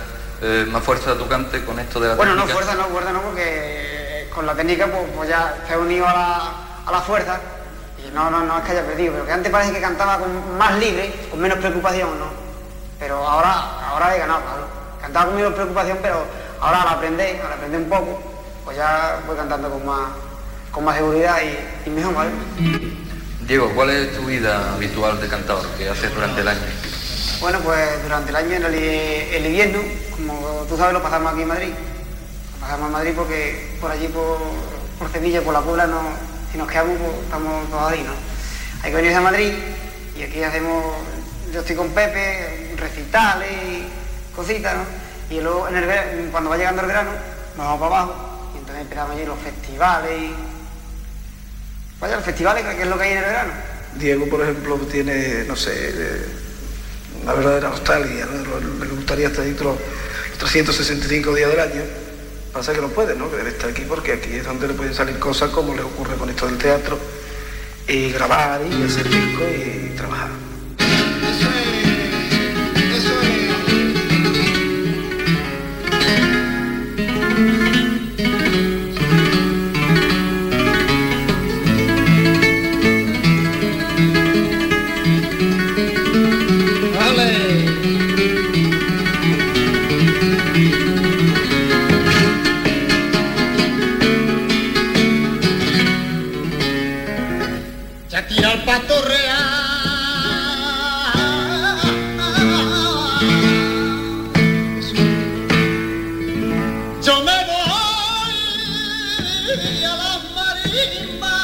eh, 0.42 0.66
más 0.68 0.82
fuerza 0.82 1.14
de 1.14 1.20
tu 1.20 1.28
cante 1.28 1.64
con 1.64 1.78
esto 1.78 2.00
de 2.00 2.08
la 2.08 2.14
bueno, 2.16 2.32
técnica? 2.32 2.52
Bueno, 2.52 2.66
no, 2.66 2.66
fuerza 2.66 2.74
no, 2.74 2.92
fuerza 2.92 3.12
no, 3.12 3.22
porque 3.22 4.28
con 4.34 4.44
la 4.44 4.56
técnica 4.56 4.88
pues, 4.88 5.04
pues 5.14 5.28
ya 5.28 5.62
se 5.64 5.74
ha 5.74 5.78
unido 5.78 6.04
a 6.04 6.12
la, 6.12 6.52
a 6.84 6.90
la, 6.90 7.00
fuerza 7.00 7.38
y 8.04 8.10
no, 8.12 8.28
no, 8.28 8.40
no 8.40 8.58
es 8.58 8.64
que 8.64 8.72
haya 8.72 8.84
perdido, 8.84 9.12
pero 9.12 9.24
que 9.24 9.32
antes 9.32 9.52
parece 9.52 9.72
que 9.72 9.80
cantaba 9.80 10.18
con 10.18 10.58
más 10.58 10.76
libre, 10.80 11.28
con 11.30 11.38
menos 11.38 11.58
preocupación, 11.58 12.18
¿no? 12.18 12.26
Pero 12.98 13.24
ahora, 13.24 13.52
ahora 13.88 14.16
he 14.16 14.18
ganado, 14.18 14.40
claro. 14.40 14.66
Cantaba 15.00 15.26
con 15.26 15.36
menos 15.36 15.54
preocupación, 15.54 15.98
pero 16.02 16.24
ahora 16.60 16.82
al 16.82 16.88
aprender, 16.88 17.40
al 17.40 17.52
aprender 17.52 17.80
un 17.82 17.88
poco, 17.88 18.20
pues 18.64 18.76
ya 18.76 19.20
voy 19.28 19.36
cantando 19.36 19.70
con 19.70 19.86
más, 19.86 20.10
con 20.72 20.84
más 20.84 20.96
seguridad 20.96 21.36
y, 21.40 21.88
y 21.88 21.92
mejor, 21.92 22.16
¿vale? 22.16 22.30
Diego, 23.46 23.70
¿cuál 23.76 23.90
es 23.90 24.12
tu 24.16 24.24
vida 24.24 24.74
habitual 24.74 25.20
de 25.20 25.28
cantador 25.28 25.64
que 25.78 25.88
haces 25.88 26.12
durante 26.12 26.40
el 26.40 26.48
año? 26.48 26.87
Bueno, 27.40 27.60
pues 27.60 28.02
durante 28.02 28.30
el 28.30 28.36
año, 28.36 28.56
en 28.56 28.64
el, 28.64 29.46
invierno, 29.46 29.78
como 30.10 30.66
tú 30.68 30.76
sabes, 30.76 30.92
lo 30.92 31.02
pasamos 31.02 31.32
aquí 31.32 31.42
en 31.42 31.48
Madrid. 31.48 31.68
Lo 32.54 32.60
pasamos 32.60 32.86
en 32.86 32.92
Madrid 32.92 33.12
porque 33.14 33.76
por 33.80 33.92
allí, 33.92 34.08
por, 34.08 34.38
por 34.98 35.12
Sevilla, 35.12 35.40
por 35.42 35.52
la 35.54 35.60
Puebla, 35.60 35.86
no, 35.86 36.00
Si 36.50 36.58
nos 36.58 36.66
quedamos, 36.68 36.98
pues, 36.98 37.12
estamos 37.22 37.70
todos 37.70 37.92
ahí, 37.92 38.02
¿no? 38.02 38.12
Hay 38.82 38.90
que 38.90 38.96
venirse 38.96 39.16
a 39.18 39.20
Madrid 39.20 39.52
y 40.18 40.22
aquí 40.24 40.42
hacemos, 40.42 40.84
yo 41.52 41.60
estoy 41.60 41.76
con 41.76 41.90
Pepe, 41.90 42.74
recitales 42.76 43.84
cositas, 44.34 44.74
¿no? 44.76 44.84
Y 45.30 45.40
luego 45.40 45.68
en 45.68 45.76
el 45.76 45.86
ver- 45.86 46.28
cuando 46.32 46.50
va 46.50 46.56
llegando 46.56 46.82
el 46.82 46.88
verano, 46.88 47.10
vamos 47.56 47.78
para 47.80 47.94
abajo 48.02 48.50
y 48.54 48.58
entonces 48.58 48.82
empezamos 48.82 49.14
allí 49.16 49.24
los 49.26 49.38
festivales. 49.38 50.30
Vaya, 52.00 52.16
los 52.16 52.24
festivales, 52.24 52.64
¿qué 52.74 52.82
es 52.82 52.88
lo 52.88 52.98
que 52.98 53.04
hay 53.04 53.12
en 53.12 53.18
el 53.18 53.24
verano? 53.24 53.52
Diego, 53.94 54.28
por 54.28 54.42
ejemplo, 54.42 54.76
tiene, 54.90 55.44
no 55.46 55.54
sé, 55.56 55.72
eh, 55.74 56.26
una 57.28 57.36
verdadera 57.36 57.68
nostalgia, 57.68 58.26
¿no? 58.26 58.84
Le 58.84 58.90
gustaría 58.90 59.26
estar 59.26 59.44
todos 59.58 59.76
los 59.76 60.38
365 60.38 61.34
días 61.34 61.50
del 61.50 61.60
año. 61.60 61.82
Pasa 62.54 62.72
que 62.72 62.80
no 62.80 62.88
puede, 62.88 63.14
¿no? 63.14 63.30
Que 63.30 63.36
debe 63.36 63.50
estar 63.50 63.68
aquí 63.68 63.82
porque 63.86 64.14
aquí 64.14 64.32
es 64.32 64.46
donde 64.46 64.68
le 64.68 64.72
pueden 64.72 64.94
salir 64.94 65.18
cosas 65.18 65.50
como 65.50 65.74
le 65.74 65.82
ocurre 65.82 66.16
con 66.16 66.30
esto 66.30 66.46
del 66.46 66.56
teatro, 66.56 66.98
y 67.86 68.10
grabar 68.12 68.62
y 68.62 68.82
hacer 68.82 69.08
discos 69.08 69.46
y 69.46 69.94
trabajar. 69.94 70.47
Bye. 110.88 111.37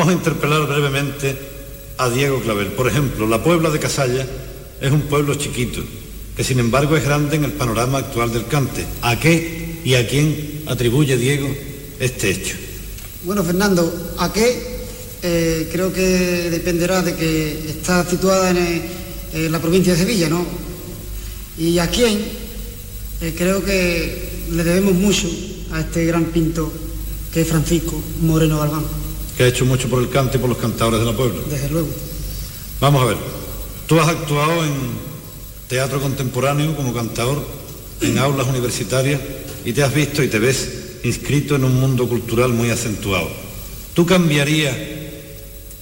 Vamos 0.00 0.14
a 0.14 0.16
interpelar 0.16 0.66
brevemente 0.66 1.36
a 1.98 2.08
Diego 2.08 2.40
Clavel. 2.40 2.68
Por 2.68 2.88
ejemplo, 2.88 3.26
la 3.26 3.44
Puebla 3.44 3.68
de 3.68 3.78
Casalla 3.78 4.26
es 4.80 4.90
un 4.90 5.02
pueblo 5.02 5.34
chiquito, 5.34 5.82
que 6.34 6.42
sin 6.42 6.58
embargo 6.58 6.96
es 6.96 7.04
grande 7.04 7.36
en 7.36 7.44
el 7.44 7.52
panorama 7.52 7.98
actual 7.98 8.32
del 8.32 8.46
cante. 8.46 8.86
¿A 9.02 9.20
qué 9.20 9.78
y 9.84 9.92
a 9.96 10.08
quién 10.08 10.62
atribuye 10.68 11.18
Diego 11.18 11.54
este 11.98 12.30
hecho? 12.30 12.56
Bueno, 13.24 13.44
Fernando, 13.44 14.14
¿a 14.16 14.32
qué? 14.32 14.86
Eh, 15.22 15.68
creo 15.70 15.92
que 15.92 16.48
dependerá 16.48 17.02
de 17.02 17.14
que 17.14 17.68
está 17.68 18.02
situada 18.08 18.52
en, 18.52 18.56
eh, 18.56 18.82
en 19.34 19.52
la 19.52 19.60
provincia 19.60 19.92
de 19.92 19.98
Sevilla, 19.98 20.30
¿no? 20.30 20.46
Y 21.58 21.78
a 21.78 21.90
quién, 21.90 22.24
eh, 23.20 23.34
creo 23.36 23.62
que 23.62 24.46
le 24.50 24.64
debemos 24.64 24.94
mucho 24.94 25.28
a 25.72 25.80
este 25.80 26.06
gran 26.06 26.24
pintor 26.24 26.72
que 27.34 27.42
es 27.42 27.48
Francisco 27.48 28.02
Moreno 28.22 28.60
Galván, 28.60 28.99
Que 29.40 29.44
ha 29.44 29.48
hecho 29.48 29.64
mucho 29.64 29.88
por 29.88 30.02
el 30.02 30.10
cante 30.10 30.36
y 30.36 30.38
por 30.38 30.50
los 30.50 30.58
cantadores 30.58 31.00
de 31.00 31.06
la 31.06 31.16
Puebla. 31.16 31.40
desde 31.48 31.70
luego. 31.70 31.88
Vamos 32.78 33.00
a 33.00 33.06
ver, 33.06 33.16
tú 33.86 33.98
has 33.98 34.06
actuado 34.06 34.66
en 34.66 34.74
teatro 35.66 35.98
contemporáneo 35.98 36.76
como 36.76 36.92
cantador, 36.92 37.42
en 38.02 38.18
aulas 38.18 38.46
universitarias, 38.48 39.18
y 39.64 39.72
te 39.72 39.82
has 39.82 39.94
visto 39.94 40.22
y 40.22 40.28
te 40.28 40.38
ves 40.38 40.98
inscrito 41.04 41.56
en 41.56 41.64
un 41.64 41.80
mundo 41.80 42.06
cultural 42.06 42.52
muy 42.52 42.68
acentuado. 42.68 43.30
¿Tú 43.94 44.04
cambiarías 44.04 44.76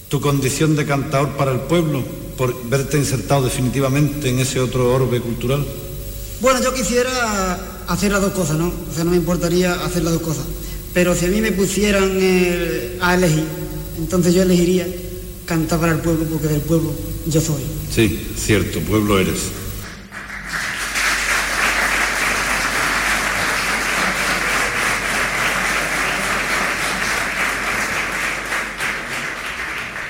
tu 0.07 0.21
condición 0.21 0.77
de 0.77 0.85
cantador 0.85 1.31
para 1.31 1.51
el 1.51 1.59
pueblo 1.59 2.01
por 2.37 2.63
verte 2.69 2.97
insertado 2.97 3.43
definitivamente 3.43 4.29
en 4.29 4.39
ese 4.39 4.61
otro 4.61 4.93
orbe 4.95 5.19
cultural? 5.19 5.65
Bueno, 6.39 6.63
yo 6.63 6.73
quisiera 6.73 7.59
hacer 7.89 8.13
las 8.13 8.21
dos 8.21 8.31
cosas, 8.31 8.57
¿no? 8.57 8.67
O 8.89 8.95
sea, 8.95 9.03
no 9.03 9.11
me 9.11 9.17
importaría 9.17 9.73
hacer 9.83 10.03
las 10.03 10.13
dos 10.13 10.21
cosas. 10.21 10.45
Pero 10.93 11.15
si 11.15 11.25
a 11.25 11.29
mí 11.29 11.41
me 11.41 11.51
pusieran 11.51 12.11
a 13.01 13.15
elegir, 13.15 13.45
entonces 13.97 14.33
yo 14.33 14.41
elegiría 14.41 14.87
cantar 15.45 15.79
para 15.79 15.93
el 15.93 15.99
pueblo, 15.99 16.25
porque 16.25 16.47
del 16.47 16.61
pueblo 16.61 16.93
yo 17.27 17.41
soy. 17.41 17.63
Sí, 17.91 18.27
cierto, 18.35 18.79
pueblo 18.81 19.19
eres. 19.19 19.51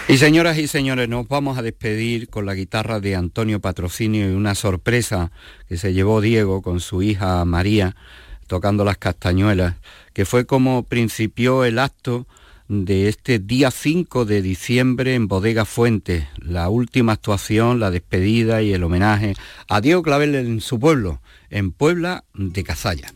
Y 0.09 0.17
señoras 0.17 0.57
y 0.57 0.67
señores, 0.67 1.07
nos 1.07 1.27
vamos 1.27 1.59
a 1.59 1.61
despedir 1.61 2.29
con 2.29 2.47
la 2.47 2.55
guitarra 2.55 2.99
de 2.99 3.15
Antonio 3.15 3.59
Patrocinio 3.59 4.27
y 4.27 4.33
una 4.33 4.55
sorpresa 4.55 5.31
que 5.67 5.77
se 5.77 5.93
llevó 5.93 6.19
Diego 6.19 6.63
con 6.63 6.79
su 6.79 7.03
hija 7.03 7.45
María 7.45 7.95
tocando 8.49 8.83
las 8.83 8.97
castañuelas, 8.97 9.75
que 10.11 10.25
fue 10.25 10.45
como 10.45 10.83
principió 10.83 11.63
el 11.63 11.79
acto 11.79 12.27
de 12.67 13.07
este 13.07 13.39
día 13.39 13.71
5 13.71 14.25
de 14.25 14.41
diciembre 14.41 15.15
en 15.15 15.27
Bodega 15.27 15.63
Fuentes, 15.63 16.25
la 16.37 16.67
última 16.69 17.13
actuación, 17.13 17.79
la 17.79 17.91
despedida 17.91 18.61
y 18.61 18.73
el 18.73 18.83
homenaje 18.83 19.35
a 19.69 19.79
Diego 19.79 20.03
Clavel 20.03 20.35
en 20.35 20.61
su 20.61 20.79
pueblo, 20.79 21.21
en 21.49 21.71
Puebla 21.71 22.25
de 22.33 22.63
Cazalla. 22.63 23.13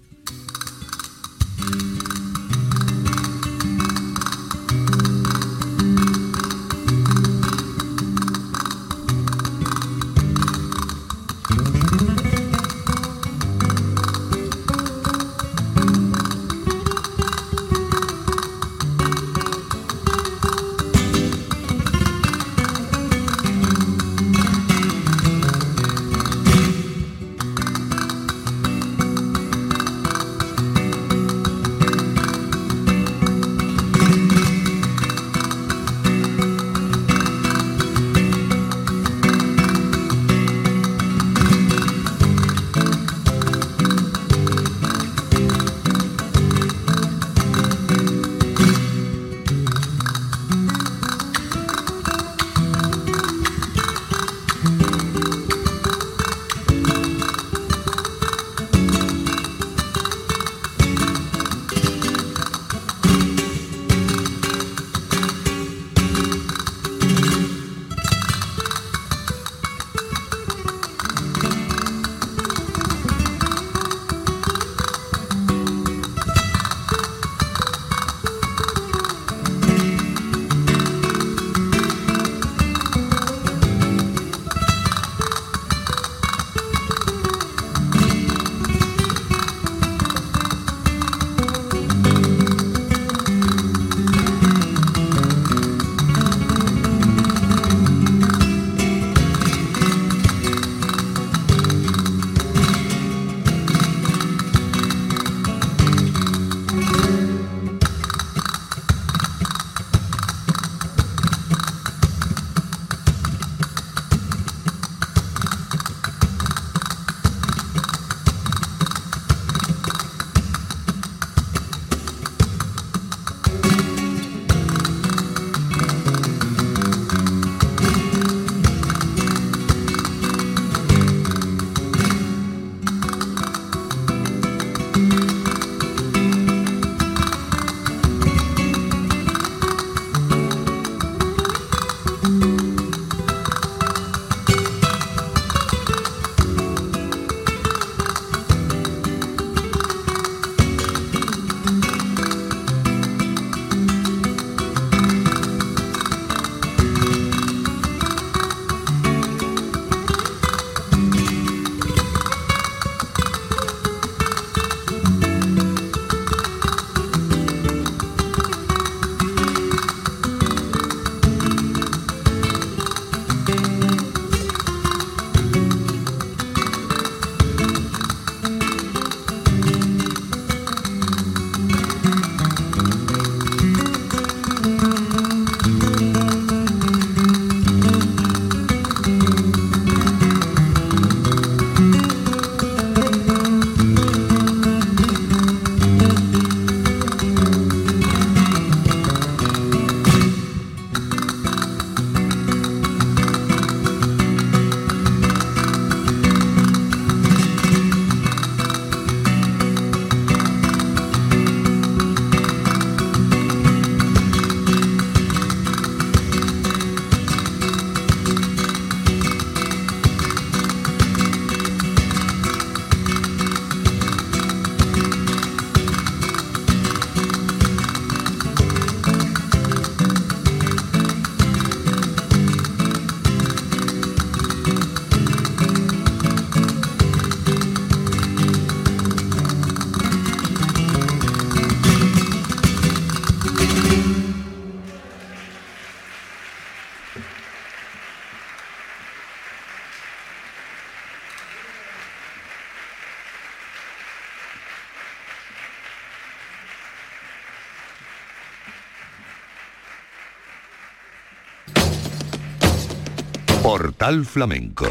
Portal 263.94 264.26
Flamenco 264.26 264.88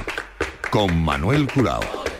con 0.71 1.03
Manuel 1.03 1.49
Curao. 1.53 2.12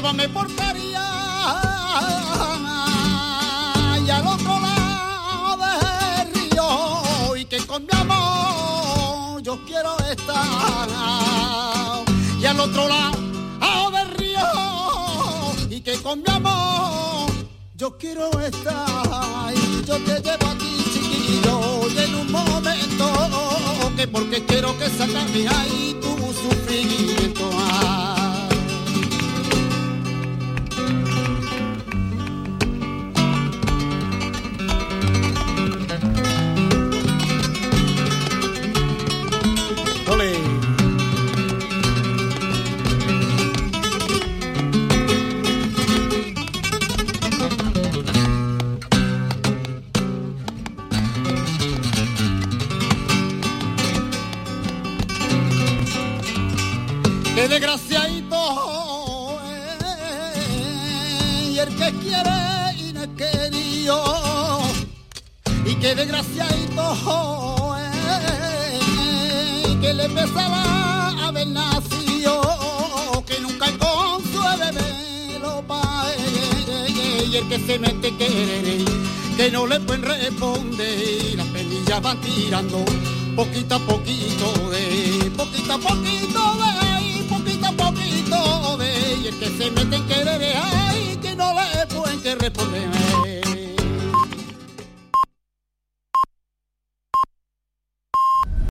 Nueva 0.00 0.14
me 0.14 0.30
portaría 0.30 1.02
y 4.02 4.08
al 4.08 4.26
otro 4.26 4.58
lado 4.58 5.58
del 5.58 6.32
río. 6.32 7.36
Y 7.36 7.44
que 7.44 7.58
con 7.66 7.82
mi 7.82 7.90
amor 7.92 9.42
yo 9.42 9.62
quiero 9.66 9.98
estar. 10.10 10.88
Y 12.40 12.46
al 12.46 12.60
otro 12.60 12.88
lado 12.88 13.90
del 13.90 14.10
río. 14.12 14.40
Y 15.68 15.82
que 15.82 16.00
con 16.00 16.22
mi 16.22 16.30
amor 16.32 17.30
yo 17.74 17.98
quiero 17.98 18.30
estar. 18.40 19.52
Y 19.54 19.84
yo 19.84 19.98
te 19.98 20.18
llevo 20.22 20.46
aquí 20.50 20.82
chiquillo 20.94 21.90
y 21.90 21.98
en 21.98 22.14
un 22.14 22.32
momento 22.32 23.12
que 23.98 24.08
porque 24.08 24.46
quiero 24.46 24.78
que 24.78 24.88
salga 24.88 25.24
mi 25.24 25.46
ahí 25.46 25.94
tu 26.00 26.16
sufrimiento. 26.32 27.50
desgraciadito 57.50 59.38
eh, 59.44 61.50
y 61.52 61.58
el 61.58 61.68
que 61.76 61.92
quiere 61.98 62.74
y 62.78 62.92
no 62.92 63.02
es 63.02 63.08
querido. 63.16 64.60
Y 65.66 65.74
que 65.74 65.96
desgraciadito 65.96 67.76
eh, 67.76 69.76
que 69.80 69.94
le 69.94 70.08
pesaba 70.10 71.26
haber 71.26 71.48
nacido 71.48 72.40
que 73.26 73.40
nunca 73.40 73.66
con 73.78 74.22
su 74.32 74.40
bebé 74.60 75.40
lo 75.40 75.60
pague. 75.66 76.86
Y 77.26 77.36
el 77.36 77.48
que 77.48 77.58
se 77.66 77.80
mete 77.80 78.16
querer 78.16 78.84
que 79.36 79.50
no 79.50 79.66
le 79.66 79.80
pueden 79.80 80.02
responder 80.02 81.00
y 81.32 81.36
las 81.36 81.48
penillas 81.48 82.00
van 82.00 82.20
tirando 82.20 82.84
poquito 83.34 83.74
a 83.74 83.80
poquito 83.80 84.70
de 84.70 85.32
poquito 85.36 85.72
a 85.72 85.78
poquito 85.78 86.56
de 86.56 86.89
que 89.38 89.46
se 89.46 89.70
meten 89.70 90.06
que 90.06 90.14
ay, 90.14 91.18
que 91.22 91.34
no 91.36 91.54
le 91.54 91.86
pueden 91.86 92.20
que 92.20 92.34
responder. 92.34 93.29